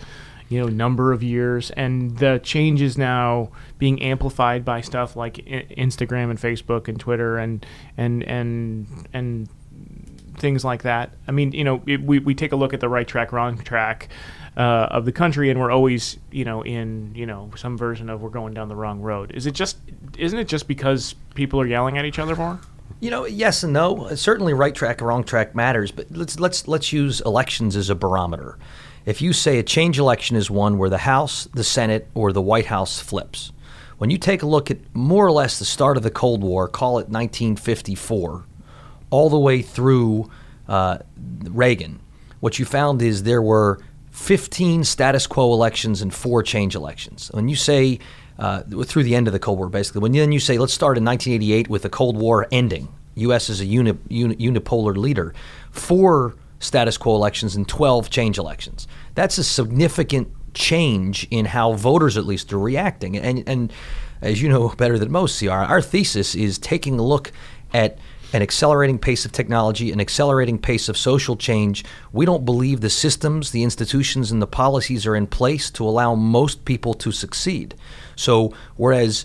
you 0.54 0.60
know 0.60 0.68
number 0.68 1.12
of 1.12 1.20
years, 1.24 1.72
and 1.72 2.16
the 2.18 2.38
change 2.44 2.80
is 2.80 2.96
now 2.96 3.50
being 3.78 4.00
amplified 4.00 4.64
by 4.64 4.80
stuff 4.80 5.16
like 5.16 5.34
Instagram 5.34 6.30
and 6.30 6.38
Facebook 6.38 6.86
and 6.86 6.98
Twitter 7.00 7.38
and 7.38 7.66
and 7.96 8.22
and 8.22 8.86
and 9.12 9.48
things 10.38 10.64
like 10.64 10.82
that. 10.82 11.10
I 11.26 11.32
mean, 11.32 11.50
you 11.50 11.64
know, 11.64 11.82
it, 11.86 12.00
we 12.00 12.20
we 12.20 12.36
take 12.36 12.52
a 12.52 12.56
look 12.56 12.72
at 12.72 12.78
the 12.78 12.88
right 12.88 13.06
track, 13.06 13.32
wrong 13.32 13.58
track 13.58 14.08
uh, 14.56 14.86
of 14.92 15.06
the 15.06 15.12
country, 15.12 15.50
and 15.50 15.58
we're 15.58 15.72
always, 15.72 16.18
you 16.30 16.44
know, 16.44 16.62
in 16.62 17.12
you 17.16 17.26
know 17.26 17.50
some 17.56 17.76
version 17.76 18.08
of 18.08 18.22
we're 18.22 18.30
going 18.30 18.54
down 18.54 18.68
the 18.68 18.76
wrong 18.76 19.00
road. 19.00 19.32
Is 19.32 19.46
it 19.46 19.54
just? 19.54 19.78
Isn't 20.16 20.38
it 20.38 20.46
just 20.46 20.68
because 20.68 21.16
people 21.34 21.60
are 21.60 21.66
yelling 21.66 21.98
at 21.98 22.04
each 22.04 22.20
other 22.20 22.36
more? 22.36 22.60
You 23.00 23.10
know, 23.10 23.26
yes 23.26 23.64
and 23.64 23.72
no. 23.72 24.14
Certainly, 24.14 24.52
right 24.52 24.72
track, 24.72 25.00
wrong 25.00 25.24
track 25.24 25.56
matters, 25.56 25.90
but 25.90 26.06
let's 26.12 26.38
let's 26.38 26.68
let's 26.68 26.92
use 26.92 27.20
elections 27.22 27.74
as 27.74 27.90
a 27.90 27.96
barometer. 27.96 28.56
If 29.06 29.20
you 29.20 29.32
say 29.32 29.58
a 29.58 29.62
change 29.62 29.98
election 29.98 30.36
is 30.36 30.50
one 30.50 30.78
where 30.78 30.88
the 30.88 30.98
House, 30.98 31.46
the 31.52 31.64
Senate, 31.64 32.08
or 32.14 32.32
the 32.32 32.40
White 32.40 32.66
House 32.66 33.00
flips, 33.00 33.52
when 33.98 34.10
you 34.10 34.18
take 34.18 34.42
a 34.42 34.46
look 34.46 34.70
at 34.70 34.78
more 34.94 35.26
or 35.26 35.32
less 35.32 35.58
the 35.58 35.64
start 35.64 35.96
of 35.96 36.02
the 36.02 36.10
Cold 36.10 36.42
War, 36.42 36.68
call 36.68 36.98
it 36.98 37.08
1954, 37.08 38.44
all 39.10 39.30
the 39.30 39.38
way 39.38 39.62
through 39.62 40.30
uh, 40.68 40.98
Reagan, 41.44 42.00
what 42.40 42.58
you 42.58 42.64
found 42.64 43.02
is 43.02 43.22
there 43.22 43.42
were 43.42 43.78
15 44.10 44.84
status 44.84 45.26
quo 45.26 45.52
elections 45.52 46.00
and 46.02 46.12
four 46.12 46.42
change 46.42 46.74
elections. 46.74 47.30
When 47.32 47.48
you 47.48 47.56
say 47.56 47.98
uh, 48.38 48.62
through 48.62 49.04
the 49.04 49.14
end 49.14 49.26
of 49.26 49.32
the 49.32 49.38
Cold 49.38 49.58
War, 49.58 49.68
basically, 49.68 50.00
when 50.00 50.12
then 50.12 50.32
you 50.32 50.40
say 50.40 50.58
let's 50.58 50.72
start 50.72 50.96
in 50.96 51.04
1988 51.04 51.68
with 51.68 51.82
the 51.82 51.90
Cold 51.90 52.16
War 52.16 52.46
ending, 52.50 52.88
U.S. 53.16 53.48
is 53.48 53.60
a 53.60 53.64
uni, 53.64 53.94
uni, 54.08 54.36
unipolar 54.36 54.96
leader, 54.96 55.34
four 55.70 56.34
status 56.64 56.96
quo 56.96 57.14
elections 57.14 57.56
and 57.56 57.68
12 57.68 58.10
change 58.10 58.38
elections. 58.38 58.88
That's 59.14 59.38
a 59.38 59.44
significant 59.44 60.28
change 60.54 61.26
in 61.30 61.46
how 61.46 61.72
voters 61.72 62.16
at 62.16 62.24
least 62.24 62.52
are 62.52 62.58
reacting. 62.58 63.16
And 63.16 63.46
and 63.46 63.72
as 64.20 64.40
you 64.40 64.48
know 64.48 64.68
better 64.70 64.98
than 64.98 65.12
most, 65.12 65.38
CR, 65.38 65.50
our 65.50 65.82
thesis 65.82 66.34
is 66.34 66.58
taking 66.58 66.98
a 66.98 67.02
look 67.02 67.32
at 67.72 67.98
an 68.32 68.42
accelerating 68.42 68.98
pace 68.98 69.24
of 69.24 69.30
technology, 69.30 69.92
an 69.92 70.00
accelerating 70.00 70.58
pace 70.58 70.88
of 70.88 70.96
social 70.96 71.36
change. 71.36 71.84
We 72.12 72.26
don't 72.26 72.44
believe 72.44 72.80
the 72.80 72.90
systems, 72.90 73.52
the 73.52 73.62
institutions, 73.62 74.32
and 74.32 74.42
the 74.42 74.46
policies 74.46 75.06
are 75.06 75.14
in 75.14 75.28
place 75.28 75.70
to 75.72 75.86
allow 75.86 76.16
most 76.16 76.64
people 76.64 76.94
to 76.94 77.12
succeed. 77.12 77.76
So, 78.16 78.52
whereas 78.76 79.24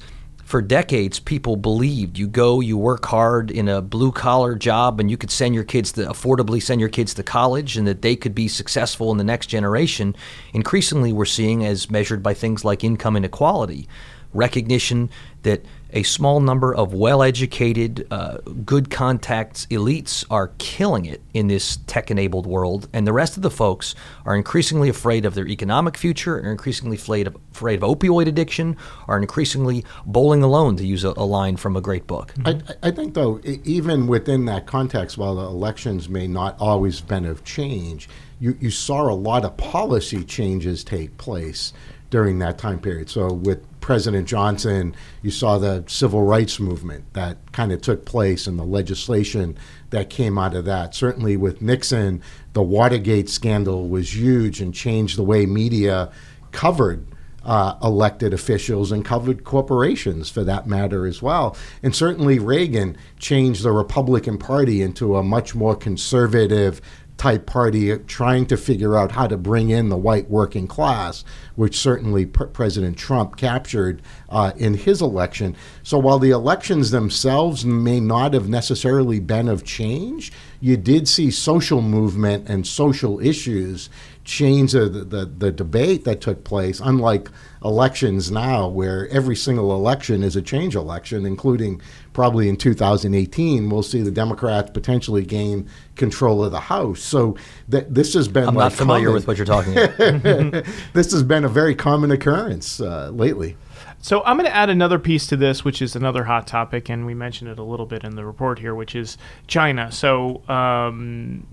for 0.49 0.63
decades 0.63 1.19
people 1.19 1.55
believed 1.55 2.17
you 2.17 2.27
go 2.27 2.59
you 2.59 2.75
work 2.75 3.05
hard 3.05 3.51
in 3.51 3.69
a 3.69 3.83
blue 3.83 4.11
collar 4.11 4.55
job 4.55 4.99
and 4.99 5.11
you 5.11 5.15
could 5.15 5.29
send 5.29 5.53
your 5.53 5.63
kids 5.63 5.91
to 5.91 6.01
affordably 6.07 6.59
send 6.59 6.79
your 6.79 6.89
kids 6.89 7.13
to 7.13 7.21
college 7.21 7.77
and 7.77 7.85
that 7.85 8.01
they 8.01 8.15
could 8.15 8.33
be 8.33 8.47
successful 8.47 9.11
in 9.11 9.19
the 9.19 9.23
next 9.23 9.45
generation 9.45 10.15
increasingly 10.51 11.13
we're 11.13 11.23
seeing 11.23 11.63
as 11.63 11.91
measured 11.91 12.23
by 12.23 12.33
things 12.33 12.65
like 12.65 12.83
income 12.83 13.15
inequality 13.15 13.87
recognition 14.33 15.07
that 15.43 15.63
a 15.91 16.03
small 16.03 16.39
number 16.39 16.73
of 16.73 16.93
well 16.93 17.23
educated, 17.23 18.07
uh, 18.11 18.37
good 18.65 18.89
contacts 18.89 19.65
elites 19.67 20.25
are 20.29 20.51
killing 20.57 21.05
it 21.05 21.21
in 21.33 21.47
this 21.47 21.77
tech 21.87 22.11
enabled 22.11 22.45
world, 22.45 22.87
and 22.93 23.07
the 23.07 23.13
rest 23.13 23.37
of 23.37 23.43
the 23.43 23.49
folks 23.49 23.95
are 24.25 24.35
increasingly 24.35 24.89
afraid 24.89 25.25
of 25.25 25.33
their 25.33 25.47
economic 25.47 25.97
future, 25.97 26.37
are 26.37 26.51
increasingly 26.51 26.95
afraid 26.95 27.27
of, 27.27 27.37
afraid 27.51 27.81
of 27.81 27.89
opioid 27.89 28.27
addiction, 28.27 28.77
are 29.07 29.17
increasingly 29.17 29.83
bowling 30.05 30.43
alone, 30.43 30.75
to 30.77 30.85
use 30.85 31.03
a, 31.03 31.09
a 31.17 31.25
line 31.25 31.57
from 31.57 31.75
a 31.75 31.81
great 31.81 32.05
book. 32.07 32.33
I, 32.45 32.59
I, 32.83 32.91
think, 32.91 33.13
though, 33.13 33.41
even 33.43 34.07
within 34.07 34.45
that 34.45 34.65
context, 34.65 35.17
while 35.17 35.35
the 35.35 35.43
elections 35.43 36.09
may 36.09 36.27
not 36.27 36.55
always 36.59 36.99
have 36.99 37.07
been 37.07 37.25
of 37.25 37.43
change, 37.43 38.07
you, 38.39 38.57
you 38.59 38.71
saw 38.71 39.09
a 39.09 39.13
lot 39.13 39.43
of 39.43 39.57
policy 39.57 40.23
changes 40.23 40.83
take 40.83 41.17
place 41.17 41.73
during 42.09 42.39
that 42.39 42.57
time 42.57 42.79
period. 42.79 43.09
So 43.09 43.31
with 43.31 43.65
President 43.81 44.27
Johnson, 44.27 44.95
you 45.21 45.31
saw 45.31 45.57
the 45.57 45.83
civil 45.87 46.23
rights 46.23 46.59
movement 46.59 47.13
that 47.13 47.37
kind 47.51 47.71
of 47.71 47.81
took 47.81 48.05
place 48.05 48.47
and 48.47 48.57
the 48.57 48.63
legislation 48.63 49.57
that 49.89 50.09
came 50.09 50.37
out 50.37 50.55
of 50.55 50.65
that. 50.65 50.93
Certainly 50.95 51.37
with 51.37 51.61
Nixon, 51.61 52.21
the 52.53 52.61
Watergate 52.61 53.29
scandal 53.29 53.87
was 53.87 54.15
huge 54.15 54.61
and 54.61 54.73
changed 54.73 55.17
the 55.17 55.23
way 55.23 55.45
media 55.45 56.11
covered 56.51 57.05
uh, 57.43 57.75
elected 57.81 58.33
officials 58.33 58.91
and 58.91 59.05
covered 59.05 59.43
corporations 59.43 60.29
for 60.29 60.43
that 60.43 60.67
matter 60.67 61.05
as 61.05 61.21
well. 61.21 61.55
And 61.81 61.95
certainly 61.95 62.37
Reagan 62.37 62.97
changed 63.17 63.63
the 63.63 63.71
Republican 63.71 64.37
Party 64.37 64.81
into 64.81 65.15
a 65.15 65.23
much 65.23 65.55
more 65.55 65.75
conservative, 65.75 66.81
type 67.19 67.45
party 67.45 67.95
trying 67.99 68.45
to 68.47 68.55
figure 68.55 68.97
out 68.97 69.11
how 69.11 69.27
to 69.27 69.37
bring 69.37 69.69
in 69.69 69.89
the 69.89 69.97
white 69.97 70.29
working 70.29 70.67
class, 70.67 71.25
which 71.55 71.77
certainly 71.77 72.25
P- 72.25 72.45
President 72.53 72.97
Trump 72.97 73.35
captured 73.35 74.01
uh, 74.29 74.53
in 74.55 74.73
his 74.73 75.01
election. 75.01 75.55
So 75.83 75.99
while 75.99 76.17
the 76.17 76.31
elections 76.31 76.91
themselves 76.91 77.65
may 77.65 77.99
not 77.99 78.33
have 78.33 78.47
necessarily 78.47 79.19
been 79.19 79.49
of 79.49 79.65
change, 79.65 80.31
you 80.61 80.77
did 80.77 81.09
see 81.09 81.29
social 81.29 81.81
movement 81.81 82.47
and 82.49 82.65
social 82.65 83.19
issues 83.19 83.89
change 84.23 84.71
the, 84.71 84.87
the, 84.87 85.25
the 85.25 85.51
debate 85.51 86.05
that 86.05 86.21
took 86.21 86.43
place, 86.43 86.79
unlike 86.79 87.29
elections 87.65 88.31
now, 88.31 88.67
where 88.67 89.09
every 89.09 89.35
single 89.35 89.73
election 89.75 90.23
is 90.23 90.35
a 90.35 90.41
change 90.41 90.75
election, 90.75 91.25
including 91.25 91.81
probably 92.13 92.49
in 92.49 92.57
2018, 92.57 93.69
we'll 93.69 93.83
see 93.83 94.01
the 94.01 94.11
Democrats 94.11 94.71
potentially 94.71 95.23
gain 95.23 95.69
control 95.95 96.43
of 96.43 96.51
the 96.51 96.59
House. 96.59 97.01
So 97.01 97.37
th- 97.69 97.85
this 97.89 98.13
has 98.13 98.27
been. 98.27 98.47
I'm 98.47 98.55
like 98.55 98.71
not 98.71 98.73
familiar 98.73 99.07
common. 99.07 99.13
with 99.13 99.27
what 99.27 99.37
you're 99.37 99.45
talking 99.45 99.77
about. 99.77 100.65
this 100.93 101.11
has 101.11 101.23
been 101.23 101.45
a 101.45 101.49
very 101.49 101.75
common 101.75 102.11
occurrence 102.11 102.81
uh, 102.81 103.09
lately. 103.09 103.55
So 104.01 104.23
I'm 104.23 104.37
going 104.37 104.49
to 104.49 104.55
add 104.55 104.69
another 104.69 104.97
piece 104.97 105.27
to 105.27 105.35
this, 105.35 105.65
which 105.65 105.81
is 105.81 105.95
another 105.95 106.23
hot 106.23 106.47
topic, 106.47 106.89
and 106.89 107.05
we 107.05 107.13
mentioned 107.13 107.49
it 107.49 107.59
a 107.59 107.63
little 107.63 107.85
bit 107.85 108.05
in 108.05 108.15
the 108.15 108.25
report 108.25 108.59
here, 108.59 108.73
which 108.73 108.95
is 108.95 109.17
China. 109.47 109.91
So 109.91 110.41
um, 110.47 111.45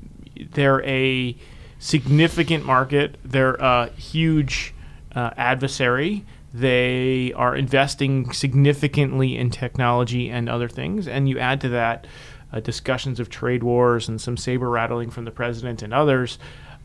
they're 0.52 0.84
a 0.84 1.36
significant 1.80 2.64
market. 2.64 3.16
They're 3.24 3.54
a 3.54 3.90
huge 3.90 4.74
uh, 5.14 5.30
adversary. 5.36 6.24
They 6.58 7.32
are 7.34 7.54
investing 7.54 8.32
significantly 8.32 9.36
in 9.36 9.50
technology 9.50 10.30
and 10.30 10.48
other 10.48 10.68
things. 10.68 11.06
And 11.06 11.28
you 11.28 11.38
add 11.38 11.60
to 11.62 11.68
that 11.70 12.06
uh, 12.52 12.60
discussions 12.60 13.20
of 13.20 13.28
trade 13.28 13.62
wars 13.62 14.08
and 14.08 14.20
some 14.20 14.36
saber 14.36 14.70
rattling 14.70 15.10
from 15.10 15.24
the 15.24 15.30
president 15.30 15.82
and 15.82 15.92
others. 15.92 16.38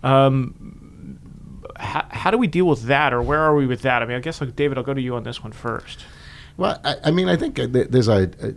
Um, 0.04 1.62
how, 1.78 2.06
how, 2.10 2.32
do 2.32 2.38
we 2.38 2.48
deal 2.48 2.66
with 2.66 2.84
that, 2.84 3.14
or 3.14 3.22
where 3.22 3.40
are 3.40 3.56
we 3.56 3.66
with 3.66 3.82
that? 3.84 4.02
I 4.02 4.06
mean, 4.06 4.18
I 4.18 4.20
guess, 4.20 4.40
David, 4.40 4.78
I'll 4.78 4.84
go 4.84 4.94
to 4.94 5.02
you 5.02 5.16
on 5.16 5.24
this 5.24 5.42
one 5.44 5.54
first. 5.54 6.06
Well, 6.58 6.80
I, 6.84 6.96
I 7.06 7.12
mean, 7.12 7.30
I 7.30 7.38
think 7.38 7.58
uh, 7.58 7.68
there's 7.70 8.08
a, 8.08 8.30
a 8.42 8.54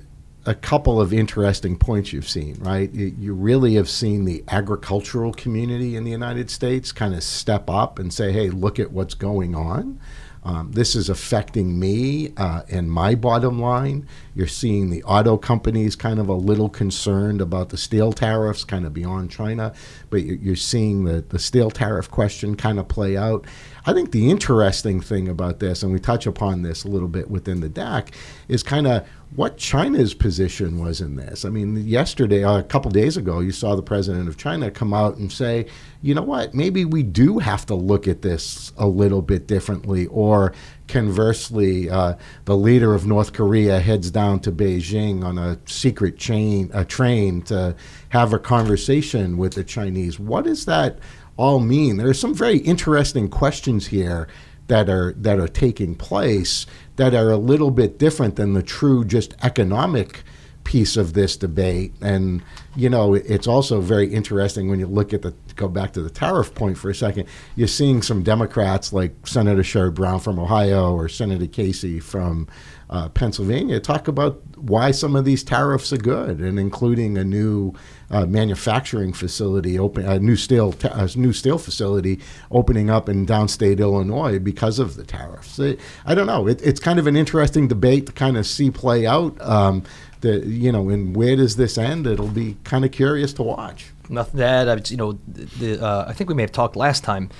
a 0.46 0.54
couple 0.54 1.00
of 1.00 1.12
interesting 1.12 1.78
points 1.78 2.12
you've 2.12 2.28
seen, 2.28 2.56
right? 2.60 2.92
You 2.92 3.32
really 3.32 3.74
have 3.74 3.88
seen 3.88 4.24
the 4.24 4.44
agricultural 4.48 5.32
community 5.32 5.96
in 5.96 6.04
the 6.04 6.10
United 6.10 6.50
States 6.50 6.92
kind 6.92 7.14
of 7.14 7.22
step 7.22 7.70
up 7.70 7.98
and 7.98 8.12
say, 8.12 8.30
hey, 8.30 8.50
look 8.50 8.78
at 8.78 8.92
what's 8.92 9.14
going 9.14 9.54
on. 9.54 9.98
Um, 10.44 10.72
this 10.72 10.94
is 10.94 11.08
affecting 11.08 11.78
me 11.78 12.32
uh, 12.36 12.62
and 12.70 12.90
my 12.90 13.14
bottom 13.14 13.58
line. 13.58 14.06
You're 14.34 14.46
seeing 14.46 14.90
the 14.90 15.02
auto 15.04 15.38
companies 15.38 15.96
kind 15.96 16.18
of 16.18 16.28
a 16.28 16.34
little 16.34 16.68
concerned 16.68 17.40
about 17.40 17.70
the 17.70 17.78
steel 17.78 18.12
tariffs, 18.12 18.62
kind 18.62 18.84
of 18.84 18.92
beyond 18.92 19.30
China, 19.30 19.72
but 20.10 20.22
you're 20.22 20.56
seeing 20.56 21.04
the, 21.04 21.22
the 21.22 21.38
steel 21.38 21.70
tariff 21.70 22.10
question 22.10 22.56
kind 22.56 22.78
of 22.78 22.88
play 22.88 23.16
out. 23.16 23.46
I 23.86 23.92
think 23.92 24.12
the 24.12 24.30
interesting 24.30 25.00
thing 25.00 25.28
about 25.28 25.60
this, 25.60 25.82
and 25.82 25.92
we 25.92 25.98
touch 25.98 26.26
upon 26.26 26.62
this 26.62 26.84
a 26.84 26.88
little 26.88 27.08
bit 27.08 27.30
within 27.30 27.60
the 27.60 27.68
deck, 27.68 28.10
is 28.48 28.62
kind 28.62 28.86
of 28.86 29.06
what 29.36 29.56
China's 29.56 30.14
position 30.14 30.78
was 30.78 31.00
in 31.00 31.16
this. 31.16 31.44
I 31.44 31.48
mean, 31.48 31.76
yesterday, 31.88 32.44
uh, 32.44 32.58
a 32.58 32.62
couple 32.62 32.90
days 32.92 33.16
ago, 33.16 33.40
you 33.40 33.50
saw 33.50 33.74
the 33.74 33.82
president 33.82 34.28
of 34.28 34.36
China 34.36 34.70
come 34.70 34.94
out 34.94 35.16
and 35.16 35.30
say, 35.32 35.66
you 36.02 36.14
know 36.14 36.22
what, 36.22 36.54
maybe 36.54 36.84
we 36.84 37.02
do 37.02 37.38
have 37.38 37.66
to 37.66 37.74
look 37.74 38.06
at 38.06 38.22
this 38.22 38.72
a 38.76 38.86
little 38.86 39.22
bit 39.22 39.48
differently. 39.48 40.06
Or 40.06 40.52
conversely, 40.86 41.90
uh, 41.90 42.14
the 42.44 42.56
leader 42.56 42.94
of 42.94 43.06
North 43.06 43.32
Korea 43.32 43.80
heads 43.80 44.10
down 44.12 44.38
to 44.40 44.52
Beijing 44.52 45.24
on 45.24 45.36
a 45.36 45.58
secret 45.66 46.16
chain, 46.16 46.70
a 46.72 46.84
train 46.84 47.42
to 47.42 47.74
have 48.10 48.32
a 48.32 48.38
conversation 48.38 49.36
with 49.36 49.54
the 49.54 49.64
Chinese. 49.64 50.20
What 50.20 50.44
does 50.44 50.64
that 50.66 51.00
all 51.36 51.58
mean? 51.58 51.96
There 51.96 52.08
are 52.08 52.14
some 52.14 52.34
very 52.34 52.58
interesting 52.58 53.28
questions 53.28 53.88
here 53.88 54.28
that 54.66 54.88
are 54.88 55.12
that 55.18 55.38
are 55.38 55.48
taking 55.48 55.94
place 55.94 56.66
that 56.96 57.14
are 57.14 57.30
a 57.30 57.36
little 57.36 57.70
bit 57.70 57.98
different 57.98 58.36
than 58.36 58.52
the 58.52 58.62
true 58.62 59.04
just 59.04 59.34
economic 59.42 60.22
piece 60.64 60.96
of 60.96 61.12
this 61.12 61.36
debate. 61.36 61.92
And 62.00 62.42
you 62.76 62.88
know, 62.88 63.14
it's 63.14 63.46
also 63.46 63.80
very 63.80 64.12
interesting 64.12 64.68
when 64.68 64.80
you 64.80 64.86
look 64.86 65.12
at 65.12 65.22
the 65.22 65.34
go 65.54 65.68
back 65.68 65.92
to 65.92 66.02
the 66.02 66.10
tariff 66.10 66.54
point 66.54 66.76
for 66.76 66.90
a 66.90 66.94
second. 66.94 67.28
You're 67.54 67.68
seeing 67.68 68.02
some 68.02 68.22
Democrats 68.22 68.92
like 68.92 69.14
Senator 69.26 69.62
Sherrod 69.62 69.94
Brown 69.94 70.18
from 70.18 70.38
Ohio 70.38 70.92
or 70.92 71.08
Senator 71.08 71.46
Casey 71.46 72.00
from 72.00 72.48
uh, 72.90 73.08
Pennsylvania 73.08 73.80
talk 73.80 74.08
about 74.08 74.40
why 74.56 74.90
some 74.90 75.16
of 75.16 75.24
these 75.24 75.42
tariffs 75.42 75.92
are 75.92 75.98
good, 75.98 76.40
and 76.40 76.58
including 76.58 77.16
a 77.16 77.24
new 77.24 77.72
uh, 78.10 78.26
manufacturing 78.26 79.12
facility 79.12 79.78
open, 79.78 80.04
a 80.04 80.18
new 80.18 80.36
steel, 80.36 80.72
ta- 80.72 80.92
a 80.92 81.18
new 81.18 81.32
steel 81.32 81.58
facility 81.58 82.20
opening 82.50 82.90
up 82.90 83.08
in 83.08 83.26
downstate 83.26 83.80
Illinois 83.80 84.38
because 84.38 84.78
of 84.78 84.96
the 84.96 85.04
tariffs. 85.04 85.58
I 86.04 86.14
don't 86.14 86.26
know. 86.26 86.46
It, 86.46 86.60
it's 86.62 86.80
kind 86.80 86.98
of 86.98 87.06
an 87.06 87.16
interesting 87.16 87.68
debate 87.68 88.06
to 88.06 88.12
kind 88.12 88.36
of 88.36 88.46
see 88.46 88.70
play 88.70 89.06
out. 89.06 89.40
Um, 89.40 89.82
the 90.24 90.44
you 90.46 90.72
know, 90.72 90.88
and 90.88 91.14
where 91.14 91.36
does 91.36 91.56
this 91.56 91.78
end? 91.78 92.06
It'll 92.06 92.26
be 92.26 92.56
kind 92.64 92.84
of 92.84 92.90
curious 92.90 93.32
to 93.34 93.42
watch. 93.42 93.92
Nothing 94.08 94.38
to 94.38 94.46
add. 94.46 94.68
I, 94.68 94.80
you 94.86 94.96
know, 94.96 95.18
the, 95.28 95.80
uh, 95.80 96.06
I 96.08 96.12
think 96.12 96.28
we 96.28 96.34
may 96.34 96.42
have 96.42 96.52
talked 96.52 96.74
last 96.74 97.04
time. 97.04 97.30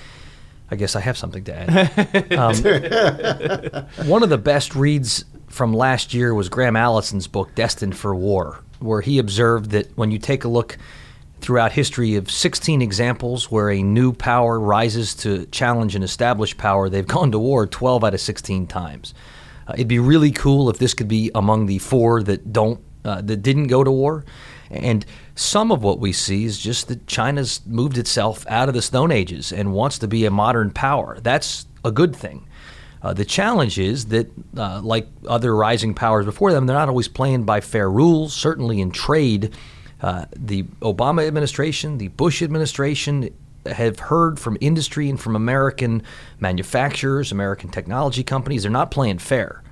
I 0.70 0.76
guess 0.76 0.96
I 0.96 1.00
have 1.00 1.18
something 1.18 1.44
to 1.44 1.54
add. 1.54 2.32
um, 2.38 4.06
one 4.08 4.22
of 4.22 4.28
the 4.28 4.38
best 4.38 4.74
reads 4.74 5.24
from 5.48 5.72
last 5.72 6.14
year 6.14 6.34
was 6.34 6.48
Graham 6.48 6.76
Allison's 6.76 7.26
book, 7.26 7.54
Destined 7.54 7.96
for 7.96 8.14
War, 8.14 8.60
where 8.78 9.00
he 9.00 9.18
observed 9.18 9.70
that 9.70 9.96
when 9.96 10.10
you 10.10 10.18
take 10.18 10.44
a 10.44 10.48
look 10.48 10.78
throughout 11.40 11.72
history 11.72 12.16
of 12.16 12.30
16 12.30 12.80
examples 12.80 13.50
where 13.50 13.70
a 13.70 13.82
new 13.82 14.12
power 14.12 14.58
rises 14.58 15.14
to 15.16 15.44
challenge 15.46 15.94
an 15.94 16.02
established 16.02 16.56
power, 16.56 16.88
they've 16.88 17.06
gone 17.06 17.30
to 17.32 17.38
war 17.38 17.66
12 17.66 18.02
out 18.02 18.14
of 18.14 18.20
16 18.20 18.66
times. 18.66 19.12
Uh, 19.66 19.74
it'd 19.74 19.88
be 19.88 19.98
really 19.98 20.31
cool 20.31 20.70
if 20.70 20.79
this 20.79 20.94
could 20.94 21.09
be 21.09 21.31
among 21.35 21.66
the 21.66 21.79
four 21.79 22.22
that 22.22 22.53
don't 22.53 22.81
uh, 23.05 23.20
that 23.20 23.42
didn't 23.42 23.66
go 23.66 23.85
to 23.85 23.90
war. 23.90 24.24
And 24.70 25.05
some 25.35 25.70
of 25.70 25.83
what 25.83 26.00
we 26.00 26.12
see 26.12 26.44
is 26.44 26.59
just 26.59 26.88
that 26.88 27.07
China's 27.07 27.61
moved 27.66 27.98
itself 27.98 28.46
out 28.48 28.68
of 28.68 28.74
the 28.74 28.83
Stone 28.83 29.12
Ages 29.12 29.53
and 29.53 29.72
wants 29.72 29.98
to 29.98 30.09
be 30.09 30.24
a 30.24 30.31
modern 30.31 30.70
power. 30.70 31.18
That's 31.20 31.66
a 31.85 31.92
good 31.92 32.16
thing. 32.16 32.46
Uh, 33.03 33.12
the 33.12 33.24
challenge 33.24 33.79
is 33.79 34.07
that, 34.07 34.31
uh, 34.57 34.81
like 34.83 35.07
other 35.29 35.55
rising 35.55 35.92
powers 35.92 36.24
before 36.24 36.53
them, 36.53 36.64
they're 36.64 36.77
not 36.77 36.88
always 36.88 37.09
playing 37.09 37.44
by 37.44 37.61
fair 37.61 37.90
rules. 37.90 38.33
Certainly 38.33 38.81
in 38.81 38.90
trade, 38.90 39.55
uh, 40.00 40.24
the 40.35 40.62
Obama 40.81 41.27
administration, 41.27 41.98
the 41.98 42.09
Bush 42.09 42.40
administration 42.42 43.29
have 43.66 43.98
heard 43.98 44.38
from 44.38 44.57
industry 44.61 45.09
and 45.09 45.20
from 45.20 45.37
American 45.37 46.03
manufacturers, 46.40 47.33
American 47.33 47.70
technology 47.70 48.22
companies, 48.22 48.62
they're 48.62 48.72
not 48.72 48.90
playing 48.90 49.18
fair. 49.18 49.62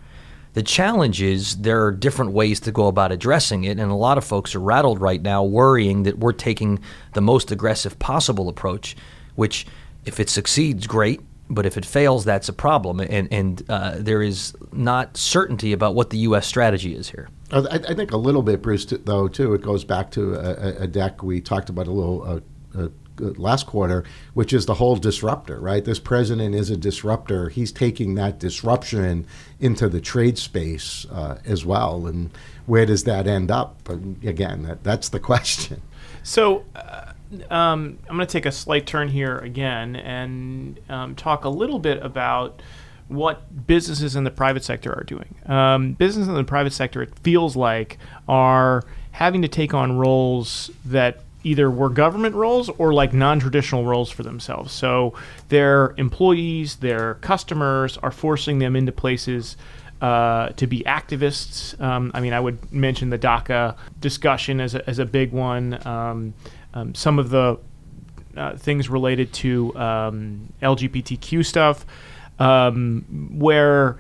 The 0.55 0.63
challenge 0.63 1.23
is 1.23 1.57
there 1.59 1.87
are 1.87 1.93
different 1.93 2.33
ways 2.33 2.61
to 2.61 2.73
go 2.73 2.87
about 2.87 3.11
addressing 3.11 3.65
it, 3.65 3.79
and 3.79 3.91
a 3.91 3.95
lot 3.95 4.19
of 4.19 4.25
folks 4.25 4.55
are 4.55 4.61
rattled 4.61 5.01
right 5.01 5.23
now, 5.23 5.43
worrying 5.43 6.03
that 6.03 6.19
we're 6.19 6.33
taking 6.33 6.79
the 7.15 7.23
most 7.23 7.51
aggressive 7.51 7.99
possible 7.99 8.49
approach, 8.49 8.95
which, 9.35 9.67
if 10.05 10.21
it 10.21 10.29
succeeds, 10.29 10.87
great 10.87 11.21
but 11.53 11.67
if 11.67 11.77
it 11.77 11.85
fails, 11.85 12.25
that's 12.25 12.49
a 12.49 12.53
problem, 12.53 13.01
and 13.01 13.29
and 13.31 13.63
uh, 13.69 13.97
there 13.99 14.23
is 14.23 14.57
not 14.73 15.17
certainty 15.17 15.73
about 15.73 15.95
what 15.95 16.11
the 16.11 16.19
U.S. 16.19 16.47
strategy 16.47 16.95
is 16.95 17.11
here. 17.11 17.29
I, 17.51 17.81
I 17.89 17.95
think 17.95 18.13
a 18.13 18.17
little 18.17 18.43
bit, 18.43 18.63
Bruce, 18.63 18.87
though, 18.87 19.29
too. 19.29 19.53
It 19.53 19.61
goes 19.61 19.85
back 19.85 20.11
to 20.13 20.35
a, 20.35 20.85
a 20.85 20.87
deck 20.87 21.23
we 21.23 21.41
talked 21.41 21.69
about 21.69 21.87
a 21.87 21.91
little 21.91 22.23
uh, 22.23 22.41
uh, 22.79 22.89
last 23.19 23.67
quarter, 23.67 24.05
which 24.35 24.53
is 24.53 24.67
the 24.67 24.75
whole 24.75 24.97
disruptor, 24.97 25.61
right? 25.61 25.85
This 25.85 25.99
president 25.99 26.55
is 26.55 26.71
a 26.71 26.77
disruptor. 26.77 27.49
He's 27.49 27.73
taking 27.73 28.15
that 28.15 28.39
disruption 28.39 29.27
into 29.61 29.89
the 29.89 30.01
trade 30.01 30.39
space 30.39 31.07
uh, 31.11 31.39
as 31.45 31.65
well, 31.65 32.07
and 32.07 32.31
where 32.67 32.87
does 32.87 33.05
that 33.05 33.27
end 33.27 33.51
up? 33.51 33.89
And 33.89 34.23
again, 34.25 34.63
that, 34.63 34.85
that's 34.85 35.09
the 35.09 35.21
question. 35.33 35.83
So 36.23 36.65
uh, 36.75 37.13
um, 37.51 37.99
I'm 38.09 38.17
going 38.17 38.27
to 38.27 38.33
take 38.33 38.47
a 38.47 38.53
slight 38.53 38.87
turn 38.87 39.09
here 39.09 39.39
again 39.39 39.97
and 39.97 40.79
um, 40.89 41.15
talk 41.15 41.45
a 41.45 41.49
little 41.49 41.79
bit 41.79 42.03
about 42.03 42.63
what 43.09 43.67
businesses 43.67 44.17
in 44.17 44.25
the 44.25 44.31
private 44.31 44.65
sector 44.65 44.93
are 44.93 45.05
doing. 45.05 45.35
Um, 45.47 45.93
businesses 45.93 46.29
in 46.29 46.35
the 46.35 46.45
private 46.45 46.73
sector, 46.73 47.03
it 47.03 47.19
feels 47.21 47.57
like, 47.57 47.99
are 48.29 48.85
having 49.11 49.43
to 49.43 49.49
take 49.49 49.75
on 49.75 49.99
roles 49.99 50.71
that 50.87 51.21
either 51.45 51.71
were 51.71 51.89
government 51.89 52.35
roles 52.35 52.69
or 52.71 52.93
like 52.93 53.13
non-traditional 53.13 53.85
roles 53.85 54.11
for 54.11 54.23
themselves. 54.23 54.73
So 54.73 55.15
their 55.49 55.95
employees, 55.97 56.77
their 56.77 57.15
customers 57.15 57.99
are 57.99 58.11
forcing 58.11 58.59
them 58.59 58.77
into 58.77 58.93
places 58.93 59.57
uh, 60.01 60.49
to 60.51 60.67
be 60.67 60.81
activists. 60.81 61.81
Um, 61.81 62.11
I 62.15 62.21
mean, 62.21 62.33
I 62.33 62.41
would 62.41 62.73
mention 62.73 63.11
the 63.11 63.19
DACA 63.19 63.77
discussion 64.01 64.61
as 64.61 64.75
a, 64.75 64.89
as 64.89 64.99
a 64.99 65.05
big 65.05 65.33
one. 65.33 65.85
Um, 65.87 66.35
um, 66.75 66.95
some 66.95 67.19
of 67.19 67.31
the 67.31 67.59
uh, 68.37 68.57
things 68.57 68.89
related 68.89 69.33
to 69.33 69.77
um, 69.77 70.53
LGBTQ 70.63 71.45
stuff, 71.45 71.87
um, 72.39 73.05
where 73.39 73.99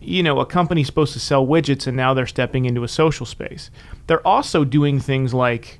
you 0.00 0.22
know 0.22 0.40
a 0.40 0.46
company's 0.46 0.86
supposed 0.86 1.12
to 1.12 1.20
sell 1.20 1.46
widgets 1.46 1.86
and 1.86 1.96
now 1.96 2.14
they're 2.14 2.26
stepping 2.26 2.64
into 2.64 2.84
a 2.84 2.88
social 2.88 3.24
space. 3.24 3.70
They're 4.08 4.26
also 4.26 4.64
doing 4.64 4.98
things 5.00 5.32
like 5.32 5.78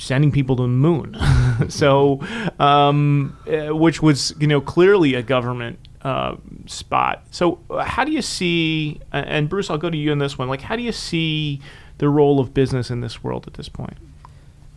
sending 0.00 0.32
people 0.32 0.56
to 0.56 0.62
the 0.62 0.68
moon, 0.68 1.16
so 1.68 2.20
um, 2.58 3.36
uh, 3.46 3.74
which 3.74 4.02
was 4.02 4.34
you 4.40 4.46
know 4.46 4.60
clearly 4.60 5.14
a 5.14 5.22
government 5.22 5.78
uh, 6.02 6.36
spot. 6.66 7.24
So 7.30 7.60
uh, 7.70 7.84
how 7.84 8.04
do 8.04 8.12
you 8.12 8.22
see? 8.22 9.00
And 9.12 9.48
Bruce, 9.48 9.70
I'll 9.70 9.78
go 9.78 9.90
to 9.90 9.96
you 9.96 10.12
on 10.12 10.18
this 10.18 10.38
one. 10.38 10.48
Like, 10.48 10.62
how 10.62 10.76
do 10.76 10.82
you 10.82 10.92
see 10.92 11.60
the 11.98 12.08
role 12.08 12.40
of 12.40 12.54
business 12.54 12.90
in 12.90 13.00
this 13.00 13.22
world 13.22 13.46
at 13.46 13.54
this 13.54 13.68
point? 13.68 13.98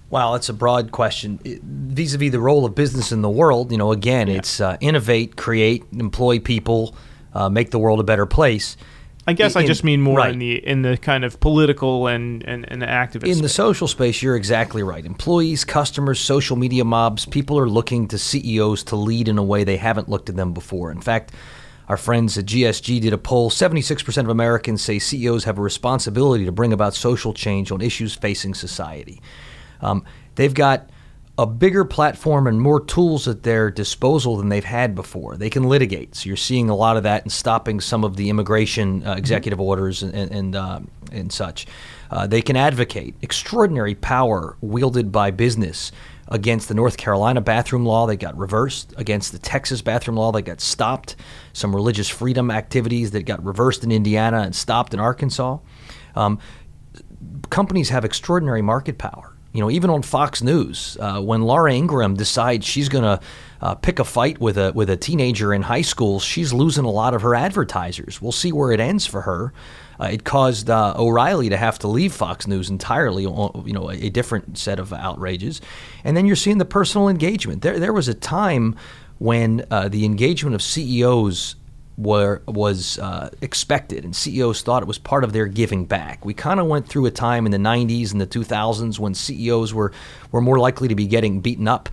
Wow, 0.10 0.34
that's 0.34 0.50
a 0.50 0.54
broad 0.54 0.92
question. 0.92 1.40
Vis 1.44 2.14
a 2.14 2.20
vis 2.20 2.32
the 2.32 2.40
role 2.40 2.66
of 2.66 2.76
business 2.76 3.12
in 3.12 3.24
the 3.24 3.30
world, 3.30 3.72
you 3.72 3.80
know, 3.80 3.92
again, 3.92 4.28
yeah. 4.28 4.36
it's 4.36 4.62
uh, 4.62 4.78
innovate, 4.80 5.38
create, 5.38 5.84
employ 5.92 6.38
people, 6.38 6.96
uh, 7.34 7.50
make 7.50 7.72
the 7.72 7.80
world 7.80 8.00
a 8.00 8.04
better 8.04 8.28
place. 8.28 8.78
I 9.26 9.34
guess 9.34 9.56
in, 9.56 9.62
I 9.62 9.66
just 9.66 9.84
mean 9.84 10.02
more 10.02 10.18
right. 10.18 10.34
in 10.34 10.40
the 10.40 10.56
in 10.68 10.82
the 10.82 10.98
kind 10.98 11.24
of 11.24 11.40
political 11.40 12.08
and 12.08 12.44
and, 12.44 12.70
and 12.70 12.82
activist. 12.82 13.24
In 13.24 13.36
space. 13.36 13.42
the 13.42 13.50
social 13.50 13.88
space, 13.88 14.22
you're 14.22 14.36
exactly 14.36 14.84
right. 14.84 15.06
Employees, 15.06 15.64
customers, 15.64 16.20
social 16.20 16.58
media 16.58 16.84
mobs, 16.84 17.26
people 17.26 17.58
are 17.58 17.70
looking 17.70 18.08
to 18.10 18.18
CEOs 18.18 18.84
to 18.86 18.96
lead 18.96 19.28
in 19.28 19.38
a 19.38 19.44
way 19.44 19.64
they 19.64 19.78
haven't 19.78 20.10
looked 20.10 20.30
at 20.30 20.36
them 20.36 20.54
before. 20.54 20.92
In 20.92 21.02
fact, 21.02 21.32
our 21.88 21.98
friends 21.98 22.38
at 22.38 22.46
GSG 22.46 23.02
did 23.02 23.14
a 23.14 23.18
poll. 23.18 23.50
76% 23.50 24.18
of 24.18 24.30
Americans 24.30 24.82
say 24.82 25.00
CEOs 25.00 25.44
have 25.44 25.58
a 25.58 25.62
responsibility 25.62 26.46
to 26.46 26.52
bring 26.52 26.74
about 26.74 26.94
social 26.94 27.34
change 27.34 27.72
on 27.72 27.82
issues 27.82 28.16
facing 28.16 28.54
society. 28.54 29.22
Um, 29.82 30.06
they've 30.36 30.54
got 30.54 30.90
a 31.38 31.48
bigger 31.48 31.84
platform 31.84 32.46
and 32.46 32.62
more 32.62 32.80
tools 32.80 33.28
at 33.28 33.42
their 33.42 33.72
disposal 33.72 34.38
than 34.38 34.50
they've 34.50 34.64
had 34.64 34.94
before. 34.94 35.36
They 35.36 35.50
can 35.50 35.64
litigate. 35.64 36.16
So 36.16 36.28
you're 36.28 36.38
seeing 36.38 36.70
a 36.70 36.76
lot 36.76 36.96
of 36.96 37.04
that 37.04 37.24
and 37.24 37.32
stopping 37.32 37.80
some 37.80 38.04
of 38.04 38.18
the 38.18 38.30
immigration 38.30 39.06
uh, 39.06 39.14
executive 39.14 39.60
orders 39.60 40.04
and 40.04 40.14
and, 40.14 40.56
uh, 40.56 40.80
and 41.12 41.32
such. 41.32 41.66
Uh, 42.12 42.28
they 42.28 42.42
can 42.42 42.56
advocate. 42.56 43.16
Extraordinary 43.24 43.96
power 43.96 44.58
wielded 44.62 45.12
by 45.12 45.32
business 45.32 45.92
against 46.28 46.68
the 46.68 46.74
North 46.74 46.98
Carolina 46.98 47.42
bathroom 47.42 47.86
law 47.86 48.06
that 48.08 48.18
got 48.18 48.38
reversed, 48.38 48.94
against 48.98 49.32
the 49.32 49.40
Texas 49.40 49.82
bathroom 49.82 50.16
law 50.16 50.32
that 50.32 50.44
got 50.44 50.62
stopped, 50.62 51.16
some 51.52 51.76
religious 51.76 52.08
freedom 52.08 52.50
activities 52.50 53.12
that 53.12 53.24
got 53.24 53.44
reversed 53.44 53.84
in 53.84 53.92
Indiana 53.92 54.42
and 54.42 54.56
stopped 54.56 54.94
in 54.94 55.00
Arkansas. 55.00 55.58
Um, 56.16 56.40
companies 57.50 57.90
have 57.90 58.06
extraordinary 58.06 58.62
market 58.62 58.98
power 58.98 59.33
you 59.54 59.62
know, 59.62 59.70
even 59.70 59.90
on 59.92 60.02
Fox 60.02 60.42
News, 60.42 60.98
uh, 61.00 61.22
when 61.22 61.44
Laura 61.44 61.72
Ingraham 61.72 62.16
decides 62.16 62.66
she's 62.66 62.90
going 62.90 63.04
to 63.04 63.20
uh, 63.62 63.76
pick 63.76 64.00
a 64.00 64.04
fight 64.04 64.42
with 64.42 64.58
a 64.58 64.72
with 64.74 64.90
a 64.90 64.98
teenager 64.98 65.54
in 65.54 65.62
high 65.62 65.84
school, 65.84 66.20
she's 66.20 66.52
losing 66.52 66.86
a 66.86 66.90
lot 66.90 67.14
of 67.14 67.22
her 67.22 67.36
advertisers. 67.36 68.20
We'll 68.20 68.32
see 68.32 68.52
where 68.52 68.72
it 68.72 68.80
ends 68.80 69.06
for 69.06 69.22
her. 69.22 69.54
Uh, 70.00 70.06
it 70.06 70.24
caused 70.24 70.72
uh, 70.72 70.96
O'Reilly 70.98 71.50
to 71.50 71.58
have 71.58 71.78
to 71.80 71.88
leave 71.88 72.14
Fox 72.14 72.48
News 72.48 72.70
entirely. 72.70 73.24
You 73.24 73.74
know, 73.74 73.92
a, 73.92 73.94
a 73.94 74.10
different 74.10 74.58
set 74.58 74.80
of 74.80 74.92
outrages. 74.92 75.62
And 76.04 76.18
then 76.18 76.26
you're 76.26 76.36
seeing 76.36 76.58
the 76.58 76.66
personal 76.66 77.08
engagement. 77.08 77.62
There, 77.62 77.80
there 77.80 77.94
was 77.94 78.08
a 78.08 78.16
time 78.16 78.76
when 79.20 79.66
uh, 79.70 79.88
the 79.88 80.04
engagement 80.04 80.56
of 80.56 80.64
CEOs 80.64 81.56
were 81.98 82.42
was 82.48 82.98
uh, 83.00 83.30
expected, 83.42 84.04
and 84.04 84.16
CEOs 84.16 84.62
thought 84.62 84.82
it 84.82 84.88
was 84.88 84.98
part 84.98 85.24
of 85.24 85.34
their 85.34 85.48
giving 85.48 85.86
back. 85.86 86.26
We 86.26 86.34
kind 86.34 86.60
of 86.60 86.68
went 86.68 86.88
through 86.88 87.06
a 87.06 87.12
time 87.12 87.46
in 87.46 87.52
the 87.52 87.58
'90s 87.58 88.12
and 88.12 88.22
the 88.22 88.28
2000s 88.28 89.00
when 89.00 89.14
CEOs 89.14 89.74
were 89.74 89.92
were 90.32 90.42
more 90.42 90.60
likely 90.60 90.88
to 90.88 90.96
be 90.96 91.06
getting 91.06 91.42
beaten 91.42 91.68
up 91.68 91.90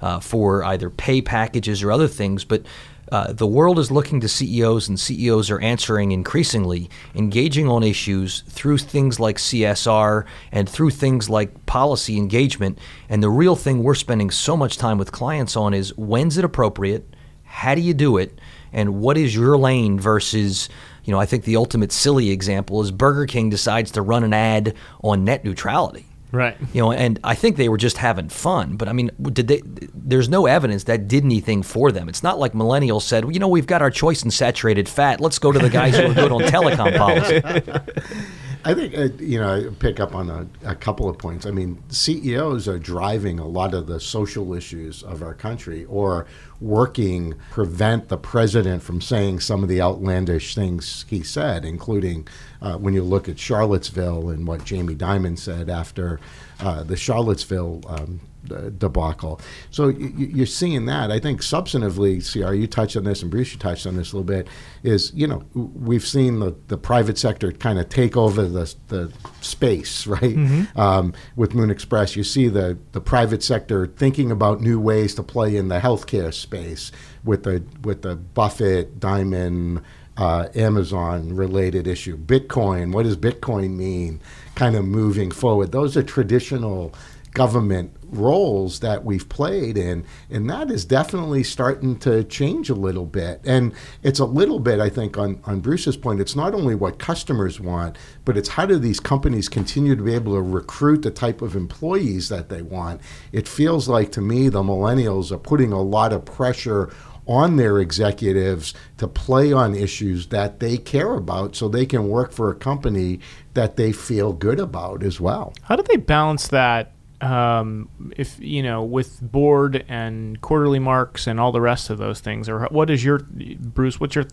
uh, 0.00 0.20
for 0.20 0.64
either 0.64 0.90
pay 0.90 1.20
packages 1.20 1.82
or 1.82 1.92
other 1.92 2.08
things, 2.08 2.44
but 2.44 2.64
uh, 3.10 3.32
the 3.32 3.46
world 3.46 3.78
is 3.78 3.90
looking 3.90 4.20
to 4.20 4.28
CEOs, 4.28 4.88
and 4.88 4.98
CEOs 4.98 5.50
are 5.50 5.60
answering 5.60 6.12
increasingly, 6.12 6.88
engaging 7.14 7.68
on 7.68 7.82
issues 7.82 8.42
through 8.42 8.78
things 8.78 9.18
like 9.18 9.36
CSR 9.36 10.26
and 10.52 10.68
through 10.68 10.90
things 10.90 11.28
like 11.28 11.66
policy 11.66 12.16
engagement. 12.16 12.78
And 13.08 13.20
the 13.22 13.30
real 13.30 13.56
thing 13.56 13.82
we're 13.82 13.96
spending 13.96 14.30
so 14.30 14.56
much 14.56 14.78
time 14.78 14.96
with 14.96 15.10
clients 15.10 15.56
on 15.56 15.74
is 15.74 15.96
when's 15.96 16.38
it 16.38 16.44
appropriate? 16.44 17.04
How 17.42 17.74
do 17.74 17.80
you 17.80 17.94
do 17.94 18.16
it? 18.16 18.38
And 18.72 19.00
what 19.00 19.16
is 19.16 19.34
your 19.34 19.58
lane 19.58 19.98
versus, 19.98 20.68
you 21.04 21.12
know, 21.12 21.20
I 21.20 21.26
think 21.26 21.44
the 21.44 21.56
ultimate 21.56 21.92
silly 21.92 22.30
example 22.30 22.80
is 22.82 22.90
Burger 22.90 23.26
King 23.26 23.50
decides 23.50 23.90
to 23.92 24.02
run 24.02 24.24
an 24.24 24.32
ad 24.32 24.74
on 25.02 25.24
net 25.24 25.44
neutrality. 25.44 26.06
Right. 26.32 26.56
You 26.72 26.82
know, 26.82 26.92
and 26.92 27.18
I 27.24 27.34
think 27.34 27.56
they 27.56 27.68
were 27.68 27.76
just 27.76 27.96
having 27.96 28.28
fun. 28.28 28.76
But 28.76 28.88
I 28.88 28.92
mean, 28.92 29.10
did 29.20 29.48
they? 29.48 29.62
There's 29.64 30.28
no 30.28 30.46
evidence 30.46 30.84
that 30.84 31.08
did 31.08 31.24
anything 31.24 31.62
for 31.62 31.90
them. 31.90 32.08
It's 32.08 32.22
not 32.22 32.38
like 32.38 32.52
millennials 32.52 33.02
said, 33.02 33.24
well, 33.24 33.32
you 33.32 33.40
know, 33.40 33.48
we've 33.48 33.66
got 33.66 33.82
our 33.82 33.90
choice 33.90 34.22
in 34.22 34.30
saturated 34.30 34.88
fat. 34.88 35.20
Let's 35.20 35.40
go 35.40 35.50
to 35.50 35.58
the 35.58 35.70
guys 35.70 35.96
who 35.96 36.06
are 36.06 36.14
good 36.14 36.30
on 36.30 36.42
telecom 36.42 36.96
policy. 36.96 38.22
I 38.64 38.74
think 38.74 38.96
uh, 38.96 39.08
you 39.18 39.40
know 39.40 39.74
pick 39.78 40.00
up 40.00 40.14
on 40.14 40.28
a, 40.28 40.46
a, 40.64 40.74
couple 40.74 41.08
of 41.08 41.16
points. 41.16 41.46
I 41.46 41.50
mean, 41.50 41.82
CEOs 41.88 42.68
are 42.68 42.78
driving 42.78 43.38
a 43.38 43.46
lot 43.46 43.72
of 43.72 43.86
the 43.86 43.98
social 43.98 44.52
issues 44.54 45.02
of 45.02 45.22
our 45.22 45.32
country, 45.32 45.86
or 45.86 46.26
working 46.60 47.34
prevent 47.50 48.08
the 48.08 48.18
president 48.18 48.82
from 48.82 49.00
saying 49.00 49.40
some 49.40 49.62
of 49.62 49.70
the 49.70 49.80
outlandish 49.80 50.54
things 50.54 51.06
he 51.08 51.22
said, 51.22 51.64
including 51.64 52.28
uh, 52.60 52.76
when 52.76 52.92
you 52.92 53.02
look 53.02 53.28
at 53.28 53.38
Charlottesville 53.38 54.28
and 54.28 54.46
what 54.46 54.64
Jamie 54.64 54.94
Dimon 54.94 55.38
said 55.38 55.70
after 55.70 56.20
uh, 56.60 56.82
the 56.82 56.96
Charlottesville 56.96 57.82
um, 57.88 58.20
debacle. 58.44 59.40
So 59.70 59.88
you, 59.88 60.42
are 60.42 60.46
seeing 60.46 60.86
that. 60.86 61.10
I 61.10 61.18
think 61.18 61.40
substantively, 61.42 62.20
CR, 62.20 62.54
you 62.54 62.66
touched 62.66 62.96
on 62.96 63.04
this, 63.04 63.22
and 63.22 63.30
Bruce, 63.30 63.52
you 63.52 63.58
touched 63.58 63.86
on 63.86 63.96
this 63.96 64.12
a 64.12 64.16
little 64.16 64.24
bit. 64.24 64.48
Is 64.82 65.12
you 65.14 65.26
know 65.26 65.42
we've 65.54 66.06
seen 66.06 66.40
the, 66.40 66.56
the 66.68 66.78
private 66.78 67.18
sector 67.18 67.52
kind 67.52 67.78
of 67.78 67.88
take 67.88 68.16
over 68.16 68.44
the 68.44 68.74
the 68.88 69.12
space, 69.40 70.06
right? 70.06 70.20
Mm-hmm. 70.22 70.78
Um, 70.78 71.12
with 71.36 71.54
Moon 71.54 71.70
Express, 71.70 72.16
you 72.16 72.24
see 72.24 72.48
the 72.48 72.78
the 72.92 73.00
private 73.00 73.42
sector 73.42 73.86
thinking 73.86 74.30
about 74.30 74.60
new 74.60 74.80
ways 74.80 75.14
to 75.16 75.22
play 75.22 75.56
in 75.56 75.68
the 75.68 75.80
healthcare 75.80 76.32
space 76.32 76.92
with 77.24 77.44
the 77.44 77.62
with 77.82 78.02
the 78.02 78.16
Buffett, 78.16 79.00
Dimon. 79.00 79.82
Uh, 80.16 80.48
Amazon 80.54 81.34
related 81.34 81.86
issue. 81.86 82.14
Bitcoin, 82.14 82.92
what 82.92 83.04
does 83.04 83.16
Bitcoin 83.16 83.70
mean? 83.70 84.20
Kind 84.54 84.76
of 84.76 84.84
moving 84.84 85.30
forward. 85.30 85.72
Those 85.72 85.96
are 85.96 86.02
traditional 86.02 86.92
government 87.32 87.96
roles 88.02 88.80
that 88.80 89.04
we've 89.04 89.28
played 89.28 89.78
in 89.78 90.04
and 90.30 90.50
that 90.50 90.68
is 90.70 90.84
definitely 90.84 91.44
starting 91.44 91.96
to 91.96 92.24
change 92.24 92.68
a 92.68 92.74
little 92.74 93.06
bit 93.06 93.40
and 93.44 93.72
it's 94.02 94.18
a 94.18 94.24
little 94.24 94.58
bit 94.58 94.80
i 94.80 94.88
think 94.88 95.16
on, 95.16 95.40
on 95.44 95.60
bruce's 95.60 95.96
point 95.96 96.20
it's 96.20 96.34
not 96.34 96.52
only 96.52 96.74
what 96.74 96.98
customers 96.98 97.60
want 97.60 97.96
but 98.24 98.36
it's 98.36 98.48
how 98.48 98.66
do 98.66 98.78
these 98.78 98.98
companies 98.98 99.48
continue 99.48 99.94
to 99.94 100.02
be 100.02 100.14
able 100.14 100.34
to 100.34 100.42
recruit 100.42 101.02
the 101.02 101.10
type 101.10 101.40
of 101.40 101.54
employees 101.54 102.28
that 102.28 102.48
they 102.48 102.62
want 102.62 103.00
it 103.30 103.46
feels 103.46 103.88
like 103.88 104.10
to 104.10 104.20
me 104.20 104.48
the 104.48 104.62
millennials 104.62 105.30
are 105.30 105.38
putting 105.38 105.72
a 105.72 105.82
lot 105.82 106.12
of 106.12 106.24
pressure 106.24 106.90
on 107.26 107.56
their 107.56 107.78
executives 107.78 108.74
to 108.96 109.06
play 109.06 109.52
on 109.52 109.72
issues 109.72 110.28
that 110.28 110.58
they 110.58 110.76
care 110.76 111.14
about 111.14 111.54
so 111.54 111.68
they 111.68 111.86
can 111.86 112.08
work 112.08 112.32
for 112.32 112.50
a 112.50 112.54
company 112.56 113.20
that 113.54 113.76
they 113.76 113.92
feel 113.92 114.32
good 114.32 114.58
about 114.58 115.04
as 115.04 115.20
well. 115.20 115.52
How 115.62 115.76
do 115.76 115.84
they 115.84 115.96
balance 115.96 116.48
that 116.48 116.92
um, 117.20 117.88
if 118.16 118.38
you 118.40 118.62
know 118.62 118.82
with 118.82 119.20
board 119.20 119.84
and 119.88 120.40
quarterly 120.40 120.78
marks 120.78 121.26
and 121.26 121.38
all 121.38 121.52
the 121.52 121.60
rest 121.60 121.90
of 121.90 121.98
those 121.98 122.20
things 122.20 122.48
or 122.48 122.66
what 122.66 122.90
is 122.90 123.04
your 123.04 123.18
bruce 123.18 124.00
what's 124.00 124.14
your 124.14 124.24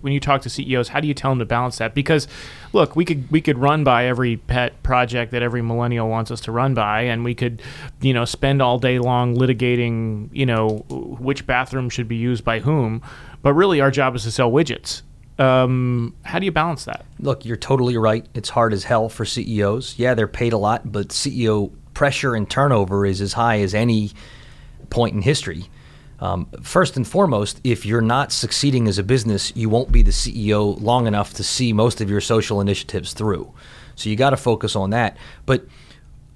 when 0.00 0.12
you 0.12 0.20
talk 0.20 0.40
to 0.42 0.50
ceos 0.50 0.88
how 0.88 1.00
do 1.00 1.08
you 1.08 1.14
tell 1.14 1.30
them 1.30 1.38
to 1.38 1.44
balance 1.44 1.78
that 1.78 1.94
because 1.94 2.26
look 2.72 2.96
we 2.96 3.04
could 3.04 3.30
we 3.30 3.40
could 3.40 3.58
run 3.58 3.84
by 3.84 4.06
every 4.06 4.36
pet 4.36 4.82
project 4.82 5.32
that 5.32 5.42
every 5.42 5.62
millennial 5.62 6.08
wants 6.08 6.30
us 6.30 6.40
to 6.40 6.52
run 6.52 6.74
by 6.74 7.02
and 7.02 7.24
we 7.24 7.34
could 7.34 7.60
you 8.00 8.14
know 8.14 8.24
spend 8.24 8.62
all 8.62 8.78
day 8.78 8.98
long 8.98 9.36
litigating 9.36 10.28
you 10.32 10.46
know 10.46 10.84
which 10.88 11.46
bathroom 11.46 11.90
should 11.90 12.08
be 12.08 12.16
used 12.16 12.44
by 12.44 12.60
whom 12.60 13.02
but 13.42 13.52
really 13.52 13.80
our 13.80 13.90
job 13.90 14.14
is 14.14 14.22
to 14.22 14.30
sell 14.30 14.50
widgets 14.50 15.02
um, 15.36 16.14
how 16.22 16.38
do 16.38 16.44
you 16.44 16.52
balance 16.52 16.84
that? 16.84 17.04
Look, 17.18 17.44
you're 17.44 17.56
totally 17.56 17.96
right. 17.96 18.24
It's 18.34 18.48
hard 18.50 18.72
as 18.72 18.84
hell 18.84 19.08
for 19.08 19.24
CEOs. 19.24 19.98
Yeah, 19.98 20.14
they're 20.14 20.28
paid 20.28 20.52
a 20.52 20.58
lot, 20.58 20.92
but 20.92 21.08
CEO 21.08 21.72
pressure 21.94 22.34
and 22.34 22.48
turnover 22.48 23.06
is 23.06 23.20
as 23.20 23.34
high 23.34 23.60
as 23.60 23.74
any 23.74 24.12
point 24.90 25.14
in 25.14 25.22
history. 25.22 25.70
Um, 26.20 26.46
first 26.62 26.96
and 26.96 27.06
foremost, 27.06 27.60
if 27.64 27.84
you're 27.84 28.00
not 28.00 28.32
succeeding 28.32 28.88
as 28.88 28.98
a 28.98 29.02
business, 29.02 29.54
you 29.56 29.68
won't 29.68 29.92
be 29.92 30.02
the 30.02 30.10
CEO 30.10 30.80
long 30.80 31.06
enough 31.06 31.34
to 31.34 31.44
see 31.44 31.72
most 31.72 32.00
of 32.00 32.08
your 32.08 32.20
social 32.20 32.60
initiatives 32.60 33.12
through. 33.12 33.52
So 33.96 34.08
you 34.08 34.16
got 34.16 34.30
to 34.30 34.36
focus 34.36 34.76
on 34.76 34.90
that. 34.90 35.16
But 35.46 35.66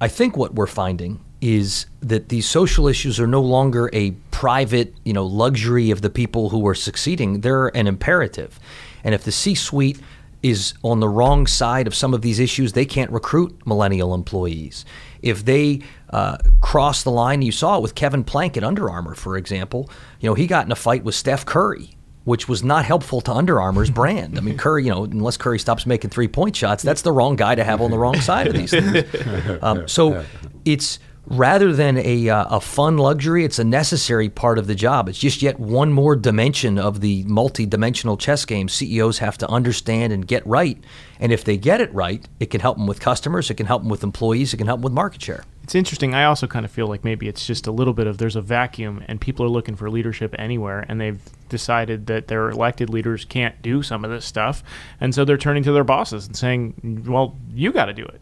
I 0.01 0.09
think 0.09 0.37
what 0.37 0.55
we're 0.55 0.67
finding 0.67 1.21
is 1.41 1.87
that 2.01 2.29
these 2.29 2.49
social 2.49 2.89
issues 2.89 3.21
are 3.21 3.27
no 3.27 3.41
longer 3.41 3.89
a 3.93 4.11
private, 4.31 4.95
you 5.05 5.13
know, 5.13 5.25
luxury 5.25 5.91
of 5.91 6.03
the 6.03 6.11
people 6.11 6.51
who 6.51 6.67
are 6.67 6.75
succeeding. 6.75 7.41
They're 7.41 7.69
an 7.77 7.87
imperative. 7.87 8.59
And 9.05 9.15
if 9.15 9.25
the 9.25 9.33
C-suite 9.33 10.01
is 10.43 10.75
on 10.83 11.01
the 11.01 11.09
wrong 11.09 11.47
side 11.47 11.87
of 11.87 11.95
some 11.95 12.15
of 12.15 12.23
these 12.23 12.39
issues, 12.39 12.73
they 12.73 12.85
can't 12.85 13.11
recruit 13.11 13.67
millennial 13.67 14.15
employees 14.15 14.85
if 15.23 15.45
they 15.45 15.81
uh, 16.11 16.39
cross 16.61 17.03
the 17.03 17.11
line, 17.11 17.43
you 17.43 17.53
saw 17.53 17.77
it 17.77 17.83
with 17.83 17.95
Kevin 17.95 18.25
Plank 18.25 18.57
at 18.57 18.65
Under 18.65 18.91
Armour, 18.91 19.15
for 19.15 19.37
example. 19.37 19.91
You 20.21 20.31
know, 20.31 20.35
he 20.35 20.47
got 20.47 20.67
in 20.67 20.73
a 20.73 20.77
fight 20.77 21.05
with 21.05 21.15
Steph 21.15 21.45
Curry, 21.45 21.91
which 22.25 22.49
was 22.49 22.63
not 22.63 22.85
helpful 22.85 23.21
to 23.23 23.33
Under 23.33 23.61
Armour's 23.61 23.91
brand. 23.91 24.39
I 24.39 24.41
mean, 24.41 24.57
Curry, 24.59 24.85
you 24.85 24.91
know, 24.91 25.05
unless 25.05 25.37
Curry 25.37 25.59
stops 25.59 25.87
making 25.87 26.11
three 26.11 26.29
point 26.29 26.57
shots, 26.57 26.83
that's 26.83 27.03
the 27.03 27.13
wrong 27.13 27.37
guy 27.37 27.55
to 27.55 27.65
have 27.65 27.81
on 27.81 27.91
the 27.91 27.99
wrong 27.99 28.21
side 28.21 28.47
of 28.47 28.55
these 28.55 28.71
things. 28.71 29.05
Um, 29.63 29.89
so 29.89 30.25
it's 30.65 30.99
rather 31.29 31.73
than 31.73 31.99
a, 31.99 32.29
uh, 32.29 32.57
a 32.57 32.61
fun 32.61 32.97
luxury, 32.97 33.45
it's 33.45 33.59
a 33.59 33.65
necessary 33.65 34.29
part 34.29 34.59
of 34.59 34.67
the 34.67 34.75
job. 34.75 35.09
It's 35.09 35.19
just 35.19 35.43
yet 35.43 35.61
one 35.61 35.93
more 35.93 36.17
dimension 36.17 36.79
of 36.79 37.01
the 37.01 37.25
multi 37.25 37.67
dimensional 37.67 38.17
chess 38.17 38.45
game 38.45 38.69
CEOs 38.69 39.19
have 39.19 39.39
to 39.39 39.49
understand 39.49 40.13
and 40.13 40.27
get 40.27 40.47
right. 40.47 40.83
And 41.21 41.33
if 41.33 41.45
they 41.45 41.57
get 41.57 41.81
it 41.81 41.93
right, 41.93 42.27
it 42.41 42.47
can 42.47 42.61
help 42.61 42.77
them 42.79 42.87
with 42.87 43.01
customers, 43.01 43.51
it 43.51 43.55
can 43.55 43.67
help 43.67 43.83
them 43.83 43.91
with 43.91 44.03
employees, 44.03 44.55
it 44.55 44.57
can 44.57 44.67
help 44.67 44.79
them 44.79 44.85
with 44.85 44.93
market 44.93 45.23
share. 45.23 45.45
It's 45.63 45.75
interesting. 45.75 46.15
I 46.15 46.25
also 46.25 46.47
kind 46.47 46.65
of 46.65 46.71
feel 46.71 46.87
like 46.87 47.05
maybe 47.05 47.29
it's 47.29 47.47
just 47.47 47.67
a 47.67 47.71
little 47.71 47.93
bit 47.93 48.07
of 48.07 48.17
there's 48.17 48.37
a 48.37 48.41
vacuum 48.41 49.05
and 49.07 49.21
people 49.21 49.45
are 49.45 49.51
looking 49.51 49.77
for 49.77 49.91
leadership 49.91 50.35
anywhere 50.39 50.87
and 50.89 50.99
they've 50.99 51.21
decided 51.51 52.07
that 52.07 52.29
their 52.29 52.49
elected 52.49 52.89
leaders 52.89 53.27
can't 53.27 53.61
do 53.61 53.83
some 53.83 54.03
of 54.03 54.11
this 54.11 54.25
stuff. 54.25 54.63
And 54.99 55.15
so 55.15 55.27
they're 55.27 55.37
turning 55.37 55.63
to 55.65 55.73
their 55.73 55.85
bosses 55.85 56.27
and 56.27 56.35
saying, 56.35 57.05
well, 57.07 57.37
you 57.53 57.71
got 57.71 57.87
to 57.87 57.93
do 57.93 58.05
it. 58.05 58.19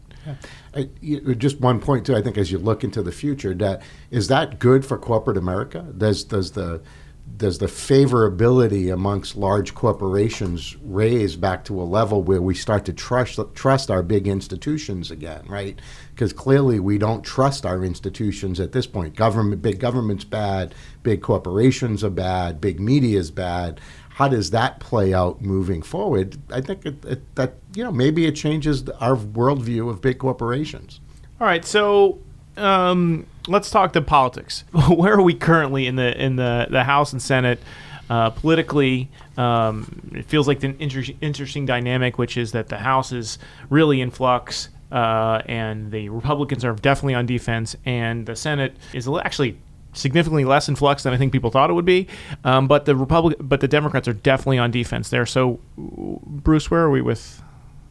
I, 0.75 0.89
just 1.35 1.59
one 1.59 1.79
point 1.79 2.05
too. 2.05 2.15
I 2.15 2.21
think 2.21 2.37
as 2.37 2.51
you 2.51 2.57
look 2.57 2.83
into 2.83 3.01
the 3.01 3.11
future, 3.11 3.53
that 3.55 3.81
is 4.11 4.27
that 4.27 4.59
good 4.59 4.85
for 4.85 4.97
corporate 4.97 5.37
America? 5.37 5.85
Does 5.97 6.23
does 6.23 6.51
the 6.51 6.81
does 7.35 7.57
the 7.57 7.67
favorability 7.67 8.91
amongst 8.91 9.35
large 9.35 9.75
corporations 9.75 10.77
raise 10.81 11.35
back 11.35 11.65
to 11.65 11.79
a 11.79 11.83
level 11.83 12.23
where 12.23 12.41
we 12.41 12.55
start 12.55 12.85
to 12.85 12.93
trust 12.93 13.39
trust 13.53 13.91
our 13.91 14.01
big 14.01 14.27
institutions 14.27 15.11
again, 15.11 15.43
right? 15.47 15.79
Because 16.11 16.33
clearly 16.33 16.79
we 16.79 16.97
don't 16.97 17.23
trust 17.23 17.65
our 17.65 17.83
institutions 17.83 18.59
at 18.59 18.71
this 18.71 18.87
point. 18.87 19.15
Government, 19.15 19.61
big 19.61 19.79
government's 19.79 20.23
bad, 20.23 20.73
big 21.03 21.21
corporations 21.21 22.03
are 22.03 22.09
bad, 22.09 22.61
big 22.61 22.79
media 22.79 23.19
is 23.19 23.29
bad 23.29 23.81
how 24.17 24.27
does 24.27 24.49
that 24.49 24.79
play 24.79 25.13
out 25.13 25.43
moving 25.43 25.83
forward? 25.83 26.37
I 26.51 26.59
think 26.59 26.87
it, 26.87 27.05
it, 27.05 27.35
that 27.35 27.53
you 27.75 27.83
know 27.83 27.91
maybe 27.91 28.25
it 28.25 28.31
changes 28.31 28.89
our 28.99 29.15
worldview 29.15 29.91
of 29.91 30.01
big 30.01 30.17
corporations. 30.17 30.99
All 31.39 31.45
right, 31.45 31.63
so 31.63 32.17
um, 32.57 33.27
let's 33.47 33.69
talk 33.69 33.93
to 33.93 34.01
politics. 34.01 34.63
Where 34.89 35.13
are 35.13 35.21
we 35.21 35.35
currently 35.35 35.85
in 35.85 35.97
the 35.97 36.19
in 36.19 36.35
the, 36.35 36.65
the 36.67 36.83
House 36.83 37.13
and 37.13 37.21
Senate? 37.21 37.59
Uh, 38.09 38.31
politically, 38.31 39.07
um, 39.37 40.09
it 40.15 40.25
feels 40.25 40.47
like 40.47 40.63
an 40.63 40.75
inter- 40.79 41.13
interesting 41.21 41.67
dynamic, 41.67 42.17
which 42.17 42.37
is 42.37 42.53
that 42.53 42.69
the 42.69 42.77
House 42.77 43.11
is 43.11 43.37
really 43.69 44.01
in 44.01 44.09
flux, 44.09 44.69
uh, 44.91 45.43
and 45.45 45.91
the 45.91 46.09
Republicans 46.09 46.65
are 46.65 46.73
definitely 46.73 47.13
on 47.13 47.27
defense, 47.27 47.75
and 47.85 48.25
the 48.25 48.35
Senate 48.35 48.75
is 48.93 49.07
actually 49.07 49.59
significantly 49.97 50.45
less 50.45 50.69
in 50.69 50.75
flux 50.75 51.03
than 51.03 51.13
I 51.13 51.17
think 51.17 51.31
people 51.31 51.49
thought 51.51 51.69
it 51.69 51.73
would 51.73 51.85
be. 51.85 52.07
Um, 52.43 52.67
but 52.67 52.85
the 52.85 52.95
Republic, 52.95 53.37
but 53.39 53.59
the 53.61 53.67
Democrats 53.67 54.07
are 54.07 54.13
definitely 54.13 54.57
on 54.59 54.71
defense 54.71 55.09
there. 55.09 55.25
So, 55.25 55.59
Bruce, 55.77 56.71
where 56.71 56.81
are 56.81 56.89
we 56.91 57.01
with? 57.01 57.41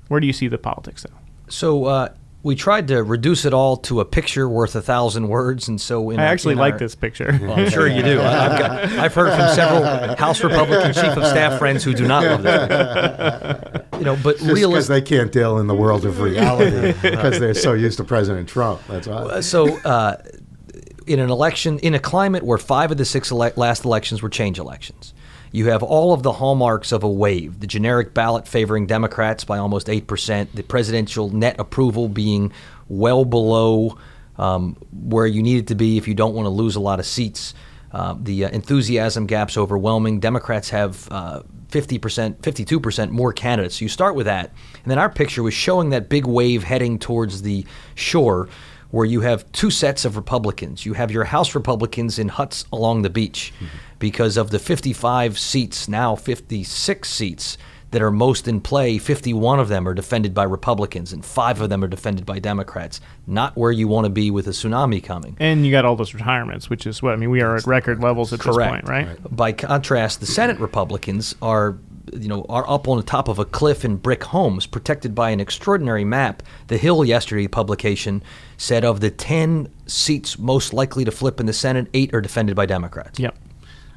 Where 0.09 0.21
do 0.21 0.27
you 0.27 0.33
see 0.33 0.49
the 0.49 0.59
politics 0.59 1.03
though? 1.03 1.16
So. 1.49 1.85
Uh, 1.85 2.09
we 2.42 2.55
tried 2.55 2.87
to 2.87 3.03
reduce 3.03 3.45
it 3.45 3.53
all 3.53 3.77
to 3.77 3.99
a 3.99 4.05
picture 4.05 4.49
worth 4.49 4.77
a 4.77 4.81
thousand 4.81 5.27
words, 5.27 5.66
and 5.66 5.81
so 5.81 6.11
in 6.11 6.21
I 6.21 6.27
our- 6.27 6.33
actually 6.33 6.53
in 6.53 6.59
like 6.59 6.75
our- 6.75 6.79
this 6.79 6.95
picture. 6.95 7.37
Well, 7.42 7.59
I'm 7.59 7.69
sure 7.71 7.88
you 7.88 8.03
do. 8.03 8.21
I- 8.21 8.45
I've, 8.47 8.59
got, 8.61 8.85
I've 9.01 9.14
heard 9.14 9.37
from 9.37 9.53
several 9.57 10.14
House 10.14 10.45
Republican 10.45 10.92
chief 10.95 11.16
of 11.16 11.27
staff 11.27 11.59
friends 11.59 11.83
who 11.83 11.92
do 11.92 12.07
not 12.07 12.23
love 12.23 12.42
this. 12.45 12.61
picture. 12.69 13.87
You 13.99 14.05
know, 14.05 14.14
but 14.23 14.37
Just 14.37 14.45
because 14.47 14.55
realistically, 14.61 15.01
they 15.01 15.07
can't 15.07 15.33
deal 15.33 15.59
in 15.59 15.66
the 15.66 15.75
world 15.75 16.05
of 16.05 16.21
reality 16.21 16.92
because 17.03 17.40
they're 17.40 17.53
so 17.55 17.73
used 17.73 17.97
to 17.97 18.05
President 18.05 18.49
Trump. 18.49 18.81
That's 18.87 19.09
why. 19.09 19.40
so 19.40 19.79
uh, 19.81 20.16
in 21.07 21.21
an 21.21 21.31
election, 21.31 21.79
in 21.81 21.95
a 21.95 21.99
climate 21.99 22.42
where 22.42 22.59
five 22.59 22.90
of 22.90 22.97
the 22.99 23.05
six 23.05 23.31
ele- 23.31 23.53
last 23.57 23.85
elections 23.85 24.23
were 24.23 24.29
change 24.29 24.59
elections, 24.59 25.14
you 25.53 25.71
have 25.71 25.83
all 25.83 26.12
of 26.12 26.23
the 26.23 26.33
hallmarks 26.33 26.92
of 26.92 27.03
a 27.03 27.09
wave. 27.09 27.61
The 27.61 27.66
generic 27.66 28.12
ballot 28.12 28.47
favoring 28.47 28.87
Democrats 28.87 29.45
by 29.45 29.59
almost 29.59 29.87
8%, 29.87 30.53
the 30.53 30.62
presidential 30.62 31.31
net 31.31 31.57
approval 31.59 32.09
being 32.09 32.53
well 32.88 33.25
below 33.25 33.97
um, 34.38 34.77
where 34.92 35.27
you 35.27 35.42
need 35.42 35.59
it 35.59 35.66
to 35.69 35.75
be 35.75 35.97
if 35.97 36.07
you 36.07 36.14
don't 36.14 36.35
want 36.35 36.47
to 36.47 36.51
lose 36.51 36.77
a 36.77 36.81
lot 36.81 36.99
of 36.99 37.07
seats. 37.07 37.55
Uh, 37.92 38.14
the 38.21 38.45
uh, 38.45 38.49
enthusiasm 38.51 39.27
gap's 39.27 39.57
overwhelming. 39.57 40.21
Democrats 40.21 40.69
have 40.71 41.09
uh, 41.11 41.42
50%, 41.71 42.37
52% 42.37 43.11
more 43.11 43.33
candidates. 43.33 43.77
So 43.77 43.85
you 43.85 43.88
start 43.88 44.14
with 44.14 44.27
that. 44.27 44.53
And 44.83 44.90
then 44.90 44.99
our 44.99 45.09
picture 45.09 45.42
was 45.42 45.55
showing 45.55 45.90
that 45.90 46.09
big 46.09 46.27
wave 46.27 46.64
heading 46.64 46.99
towards 46.99 47.42
the 47.42 47.64
shore 47.95 48.49
where 48.97 49.05
you 49.05 49.21
have 49.21 49.45
two 49.53 49.71
sets 49.71 50.07
of 50.07 50.17
Republicans. 50.17 50.87
You 50.87 50.95
have 50.95 51.11
your 51.11 51.25
House 51.25 51.55
Republicans 51.55 52.19
in 52.19 52.29
huts 52.29 52.65
along 52.73 53.03
the 53.03 53.11
beach 53.11 53.53
mm-hmm. 53.57 53.67
because 53.99 54.39
of 54.39 54.49
the 54.49 54.59
55 54.59 55.39
seats, 55.39 55.87
now 55.87 56.17
56 56.17 57.07
seats 57.07 57.59
that 57.91 58.01
are 58.01 58.11
most 58.11 58.49
in 58.49 58.59
play. 58.59 58.97
51 58.97 59.61
of 59.61 59.69
them 59.69 59.87
are 59.87 59.93
defended 59.93 60.33
by 60.33 60.45
Republicans 60.45 61.13
and 61.13 61.23
five 61.23 61.61
of 61.61 61.69
them 61.69 61.85
are 61.85 61.89
defended 61.89 62.25
by 62.25 62.39
Democrats. 62.39 63.03
Not 63.27 63.55
where 63.55 63.71
you 63.71 63.87
want 63.87 64.07
to 64.07 64.11
be 64.11 64.31
with 64.31 64.47
a 64.47 64.53
tsunami 64.53 65.05
coming. 65.05 65.37
and 65.41 65.67
you 65.67 65.73
got 65.73 65.85
all 65.85 65.97
those 65.97 66.15
retirements, 66.15 66.71
which 66.71 66.87
is 66.87 67.03
what 67.03 67.13
I 67.13 67.17
mean. 67.17 67.29
We 67.29 67.43
are 67.43 67.55
at 67.57 67.67
record 67.67 68.03
levels 68.03 68.33
at 68.33 68.39
this 68.39 68.47
Correct. 68.47 68.87
point, 68.87 68.89
right? 68.89 69.37
By 69.37 69.53
contrast, 69.53 70.21
the 70.21 70.27
Senate 70.27 70.59
Republicans 70.59 71.35
are, 71.43 71.77
you 72.12 72.29
know, 72.29 72.45
are 72.49 72.69
up 72.69 72.88
on 72.88 72.97
the 72.97 73.03
top 73.03 73.29
of 73.29 73.38
a 73.38 73.45
cliff 73.45 73.85
in 73.85 73.97
brick 73.97 74.25
homes, 74.25 74.66
protected 74.66 75.14
by 75.14 75.31
an 75.31 75.40
extraordinary 75.40 76.05
map. 76.05 76.42
The 76.69 76.79
Hill 76.79 77.05
yesterday 77.05 77.49
publication 77.49 78.23
said 78.57 78.85
of 78.85 79.01
the 79.01 79.11
ten 79.11 79.69
seats 79.87 80.38
most 80.38 80.73
likely 80.73 81.05
to 81.05 81.11
flip 81.11 81.40
in 81.40 81.47
the 81.47 81.53
Senate, 81.53 81.88
eight 81.95 82.14
are 82.14 82.21
defended 82.21 82.57
by 82.57 82.66
Democrats. 82.66 83.19
Yep. 83.19 83.37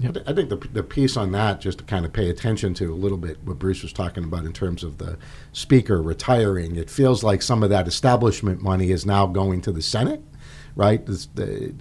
I 0.02 0.32
I 0.32 0.34
think 0.34 0.50
the, 0.50 0.56
the 0.72 0.84
piece 0.84 1.17
on 1.17 1.34
that, 1.34 1.60
just 1.60 1.80
to 1.80 1.84
kind 1.84 2.06
of 2.06 2.13
pay 2.13 2.30
attention 2.30 2.74
to 2.76 2.93
a 2.93 2.95
little 2.95 3.17
bit 3.17 3.38
what 3.43 3.60
Bruce 3.60 3.84
was 3.84 3.91
talking 3.91 4.24
about 4.24 4.45
in 4.45 4.54
terms 4.54 4.82
of 4.82 4.98
the 4.98 5.17
speaker 5.52 6.02
retiring, 6.02 6.78
it 6.78 6.89
feels 6.89 7.22
like 7.22 7.41
some 7.41 7.63
of 7.63 7.69
that 7.69 7.86
establishment 7.86 8.62
money 8.62 8.91
is 8.91 9.06
now 9.06 9.28
going 9.28 9.60
to 9.62 9.74
the 9.74 9.82
Senate, 9.82 10.24
right? 10.76 11.06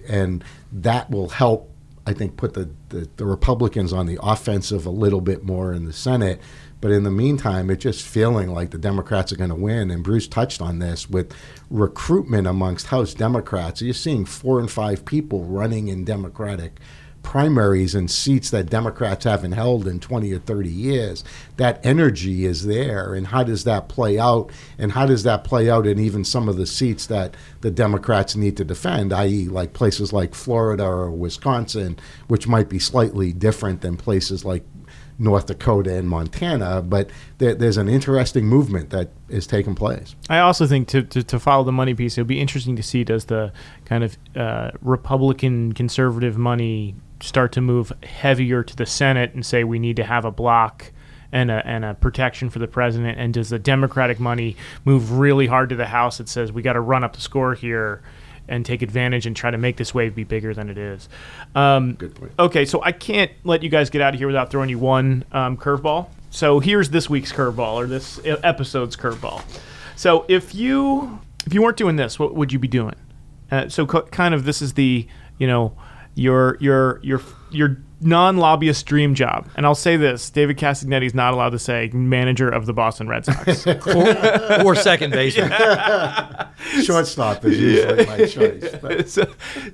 And 0.09 0.43
that 0.73 1.09
will 1.09 1.29
help, 1.29 1.71
I 2.09 2.13
think, 2.13 2.37
put 2.37 2.55
the, 2.55 2.71
the, 2.89 3.07
the 3.17 3.25
Republicans 3.25 3.93
on 3.93 4.07
the 4.07 4.17
offensive 4.23 4.87
a 4.87 4.89
little 4.89 5.21
bit 5.21 5.43
more 5.43 5.71
in 5.73 5.85
the 5.85 5.93
Senate. 5.93 6.41
But 6.81 6.89
in 6.89 7.03
the 7.03 7.11
meantime, 7.11 7.69
it's 7.69 7.83
just 7.83 8.03
feeling 8.03 8.51
like 8.51 8.71
the 8.71 8.79
Democrats 8.79 9.31
are 9.31 9.35
going 9.35 9.51
to 9.51 9.55
win. 9.55 9.91
And 9.91 10.03
Bruce 10.03 10.27
touched 10.27 10.59
on 10.59 10.79
this 10.79 11.07
with 11.07 11.31
recruitment 11.69 12.47
amongst 12.47 12.87
House 12.87 13.13
Democrats. 13.13 13.83
You're 13.83 13.93
seeing 13.93 14.25
four 14.25 14.59
and 14.59 14.71
five 14.71 15.05
people 15.05 15.43
running 15.43 15.87
in 15.87 16.03
Democratic 16.03 16.79
primaries 17.29 17.93
and 17.93 18.09
seats 18.09 18.49
that 18.49 18.71
Democrats 18.71 19.23
haven't 19.23 19.51
held 19.51 19.87
in 19.87 19.99
20 19.99 20.33
or 20.33 20.39
30 20.39 20.67
years. 20.67 21.23
That 21.57 21.79
energy 21.85 22.43
is 22.43 22.65
there. 22.65 23.13
And 23.13 23.27
how 23.27 23.43
does 23.43 23.65
that 23.65 23.87
play 23.87 24.17
out? 24.17 24.49
And 24.79 24.93
how 24.93 25.05
does 25.05 25.21
that 25.25 25.43
play 25.43 25.69
out 25.69 25.85
in 25.85 25.99
even 25.99 26.25
some 26.25 26.49
of 26.49 26.57
the 26.57 26.65
seats 26.65 27.05
that 27.05 27.37
the 27.61 27.69
Democrats 27.69 28.35
need 28.35 28.57
to 28.57 28.65
defend, 28.65 29.13
i.e., 29.13 29.47
like 29.47 29.73
places 29.73 30.11
like 30.11 30.33
Florida 30.33 30.83
or 30.83 31.11
Wisconsin, 31.11 31.99
which 32.29 32.47
might 32.47 32.67
be 32.67 32.79
slightly 32.79 33.31
different 33.31 33.81
than 33.81 33.95
places 33.95 34.43
like 34.43 34.63
North 35.19 35.45
Dakota 35.45 35.95
and 35.95 36.09
Montana, 36.09 36.81
but 36.81 37.11
there, 37.37 37.53
there's 37.53 37.77
an 37.77 37.89
interesting 37.89 38.45
movement 38.45 38.89
that 38.89 39.09
is 39.27 39.45
taking 39.45 39.75
place. 39.75 40.15
I 40.29 40.39
also 40.39 40.65
think 40.65 40.87
to, 40.87 41.03
to, 41.03 41.21
to 41.21 41.39
follow 41.39 41.63
the 41.63 41.73
money 41.73 41.93
piece, 41.93 42.17
it 42.17 42.21
would 42.21 42.27
be 42.27 42.39
interesting 42.39 42.75
to 42.77 42.81
see 42.81 43.03
does 43.03 43.25
the 43.25 43.51
kind 43.85 44.03
of 44.03 44.17
uh, 44.35 44.71
Republican 44.81 45.73
conservative 45.73 46.37
money 46.37 46.95
start 47.21 47.51
to 47.53 47.61
move 47.61 47.91
heavier 48.03 48.63
to 48.63 48.75
the 48.75 48.85
Senate 48.85 49.33
and 49.33 49.45
say 49.45 49.63
we 49.63 49.79
need 49.79 49.95
to 49.97 50.03
have 50.03 50.25
a 50.25 50.31
block 50.31 50.91
and 51.31 51.51
a, 51.51 51.65
and 51.65 51.85
a 51.85 51.93
protection 51.93 52.49
for 52.49 52.59
the 52.59 52.67
president, 52.67 53.19
and 53.19 53.33
does 53.33 53.49
the 53.49 53.59
Democratic 53.59 54.19
money 54.19 54.55
move 54.85 55.19
really 55.19 55.47
hard 55.47 55.69
to 55.69 55.75
the 55.75 55.85
House 55.85 56.17
that 56.17 56.27
says 56.27 56.51
we 56.51 56.61
got 56.61 56.73
to 56.73 56.81
run 56.81 57.03
up 57.03 57.13
the 57.13 57.21
score 57.21 57.53
here 57.53 58.01
and 58.47 58.65
take 58.65 58.81
advantage 58.81 59.27
and 59.27 59.35
try 59.35 59.51
to 59.51 59.57
make 59.57 59.77
this 59.77 59.93
wave 59.93 60.15
be 60.15 60.23
bigger 60.23 60.53
than 60.53 60.69
it 60.69 60.77
is? 60.77 61.07
Um, 61.53 61.93
Good 61.93 62.15
point. 62.15 62.31
Okay, 62.39 62.65
so 62.65 62.81
I 62.81 62.91
can't 62.91 63.31
let 63.43 63.61
you 63.61 63.69
guys 63.69 63.91
get 63.91 64.01
out 64.01 64.15
of 64.15 64.19
here 64.19 64.27
without 64.27 64.49
throwing 64.49 64.69
you 64.69 64.79
one 64.79 65.23
um, 65.31 65.55
curveball. 65.55 66.09
So 66.31 66.59
here's 66.59 66.89
this 66.89 67.09
week's 67.09 67.31
curveball 67.31 67.75
or 67.75 67.87
this 67.87 68.19
episode's 68.25 68.95
curveball. 68.95 69.43
So 69.95 70.25
if 70.27 70.55
you 70.55 71.19
if 71.45 71.53
you 71.53 71.61
weren't 71.61 71.77
doing 71.77 71.95
this, 71.95 72.19
what 72.19 72.35
would 72.35 72.51
you 72.51 72.59
be 72.59 72.67
doing? 72.67 72.95
Uh, 73.51 73.69
so 73.69 73.85
co- 73.85 74.03
kind 74.03 74.33
of 74.33 74.45
this 74.45 74.61
is 74.61 74.73
the 74.73 75.07
you 75.37 75.47
know 75.47 75.73
your 76.19 76.57
your 76.59 76.99
your 77.01 77.21
your 77.49 77.77
non-lobbyist 78.01 78.85
dream 78.85 79.15
job. 79.15 79.47
And 79.55 79.65
I'll 79.65 79.75
say 79.75 79.97
this: 79.97 80.29
David 80.29 80.57
Castagnetti 80.57 81.05
is 81.05 81.13
not 81.13 81.33
allowed 81.33 81.51
to 81.51 81.59
say 81.59 81.89
manager 81.93 82.49
of 82.49 82.65
the 82.65 82.73
Boston 82.73 83.07
Red 83.07 83.25
Sox. 83.25 83.65
or, 83.85 84.63
or 84.63 84.75
second 84.75 85.11
baseman. 85.11 85.51
Shortstop 86.83 87.43
is 87.45 87.59
usually 87.59 88.05
my 88.05 88.25
choice. 88.25 88.75
But 88.81 89.09
so, 89.09 89.25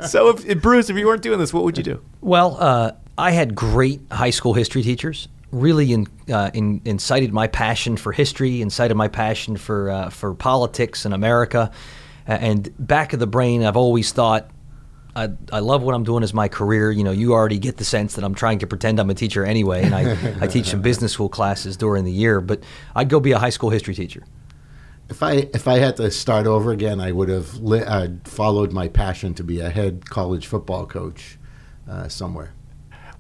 so 0.06 0.30
if, 0.30 0.46
if 0.46 0.62
Bruce, 0.62 0.90
if 0.90 0.98
you 0.98 1.08
weren't 1.08 1.22
doing 1.22 1.40
this, 1.40 1.54
what 1.54 1.64
would 1.64 1.78
you 1.78 1.84
do? 1.84 2.02
Well, 2.22 2.58
uh, 2.60 2.92
I 3.18 3.32
had 3.32 3.56
great 3.56 4.02
high 4.12 4.30
school 4.30 4.54
history 4.54 4.84
teachers. 4.84 5.28
Really 5.52 5.94
in, 5.94 6.08
uh, 6.32 6.52
in, 6.54 6.82
incited 6.84 7.32
my 7.32 7.48
passion 7.48 7.96
for 7.96 8.12
history, 8.12 8.62
incited 8.62 8.98
my 8.98 9.08
passion 9.08 9.56
for 9.56 9.90
uh, 9.90 10.10
for 10.10 10.34
politics 10.34 11.06
and 11.06 11.14
America. 11.14 11.72
And 12.28 12.74
back 12.80 13.14
of 13.14 13.20
the 13.20 13.28
brain, 13.28 13.64
I've 13.64 13.78
always 13.78 14.12
thought, 14.12 14.50
I, 15.16 15.30
I 15.52 15.60
love 15.60 15.82
what 15.82 15.96
I'm 15.96 16.04
doing 16.04 16.24
as 16.24 16.34
my 16.34 16.48
career. 16.48 16.92
You 16.92 17.04
know, 17.04 17.12
you 17.12 17.34
already 17.34 17.58
get 17.58 17.78
the 17.78 17.86
sense 17.86 18.16
that 18.16 18.24
I'm 18.24 18.36
trying 18.36 18.60
to 18.60 18.68
pretend 18.68 19.00
I'm 19.00 19.10
a 19.10 19.14
teacher 19.14 19.46
anyway, 19.46 19.84
and 19.84 19.96
I, 19.96 20.18
I 20.42 20.48
teach 20.48 20.68
some 20.68 20.82
business 20.82 21.14
school 21.14 21.30
classes 21.30 21.78
during 21.78 22.04
the 22.04 22.12
year. 22.12 22.42
But 22.42 22.64
I'd 22.96 23.10
go 23.10 23.20
be 23.20 23.32
a 23.32 23.40
high 23.40 23.50
school 23.52 23.70
history 23.70 23.96
teacher. 23.96 24.24
if 25.10 25.24
I 25.24 25.48
if 25.54 25.68
I 25.68 25.78
had 25.80 25.96
to 25.98 26.12
start 26.12 26.48
over 26.48 26.72
again, 26.72 27.00
I 27.00 27.12
would 27.12 27.30
have 27.30 27.56
li- 27.60 27.84
uh, 27.84 28.10
followed 28.26 28.72
my 28.74 28.88
passion 28.88 29.34
to 29.36 29.44
be 29.44 29.60
a 29.62 29.70
head 29.70 30.10
college 30.10 30.48
football 30.48 30.86
coach 30.86 31.38
uh, 31.90 32.08
somewhere. 32.10 32.54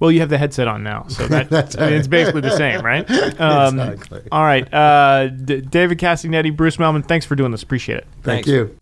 Well, 0.01 0.11
you 0.11 0.19
have 0.19 0.29
the 0.29 0.37
headset 0.37 0.67
on 0.67 0.83
now, 0.83 1.05
so 1.07 1.25
that, 1.29 1.49
That's 1.49 1.77
I 1.77 1.85
mean, 1.85 1.93
it's 1.93 2.07
basically 2.09 2.41
the 2.41 2.57
same, 2.57 2.81
right? 2.83 3.09
Um, 3.39 3.79
Exactly. 3.79 4.23
All 4.29 4.43
right, 4.43 4.71
uh, 4.73 5.27
D- 5.29 5.61
David 5.61 5.97
Castagnetti, 5.99 6.53
Bruce 6.53 6.75
Mehlman, 6.77 7.07
thanks 7.07 7.25
for 7.25 7.35
doing 7.35 7.51
this. 7.51 7.63
Appreciate 7.63 7.99
it. 7.99 8.07
Thank 8.21 8.45
Thanks. 8.45 8.49
you. 8.49 8.77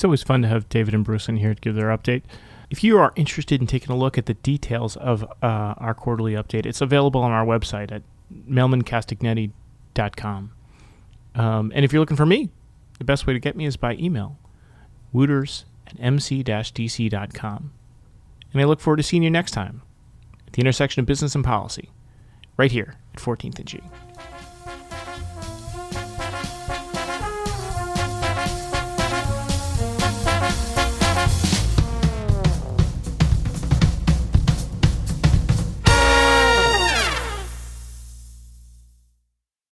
It's 0.00 0.04
always 0.06 0.22
fun 0.22 0.40
to 0.40 0.48
have 0.48 0.66
David 0.70 0.94
and 0.94 1.04
Bruce 1.04 1.28
in 1.28 1.36
here 1.36 1.52
to 1.52 1.60
give 1.60 1.74
their 1.74 1.88
update. 1.88 2.22
If 2.70 2.82
you 2.82 2.96
are 2.96 3.12
interested 3.16 3.60
in 3.60 3.66
taking 3.66 3.90
a 3.90 3.96
look 3.98 4.16
at 4.16 4.24
the 4.24 4.32
details 4.32 4.96
of 4.96 5.24
uh, 5.42 5.74
our 5.76 5.92
quarterly 5.92 6.32
update, 6.32 6.64
it's 6.64 6.80
available 6.80 7.20
on 7.20 7.32
our 7.32 7.44
website 7.44 7.92
at 7.92 8.00
mehlmancastagnetti.com. 8.48 10.52
Um, 11.34 11.72
and 11.74 11.84
if 11.84 11.92
you're 11.92 12.00
looking 12.00 12.16
for 12.16 12.24
me, 12.24 12.48
the 12.96 13.04
best 13.04 13.26
way 13.26 13.34
to 13.34 13.38
get 13.38 13.56
me 13.56 13.66
is 13.66 13.76
by 13.76 13.94
email, 13.96 14.38
wooters 15.12 15.66
at 15.86 16.00
mc-dc.com. 16.00 17.72
And 18.54 18.62
I 18.62 18.64
look 18.64 18.80
forward 18.80 18.96
to 18.96 19.02
seeing 19.02 19.22
you 19.22 19.30
next 19.30 19.50
time 19.50 19.82
at 20.46 20.54
the 20.54 20.60
intersection 20.60 21.00
of 21.00 21.06
business 21.06 21.34
and 21.34 21.44
policy, 21.44 21.90
right 22.56 22.72
here 22.72 22.96
at 23.12 23.20
14th 23.20 23.58
and 23.58 23.68
G. 23.68 23.82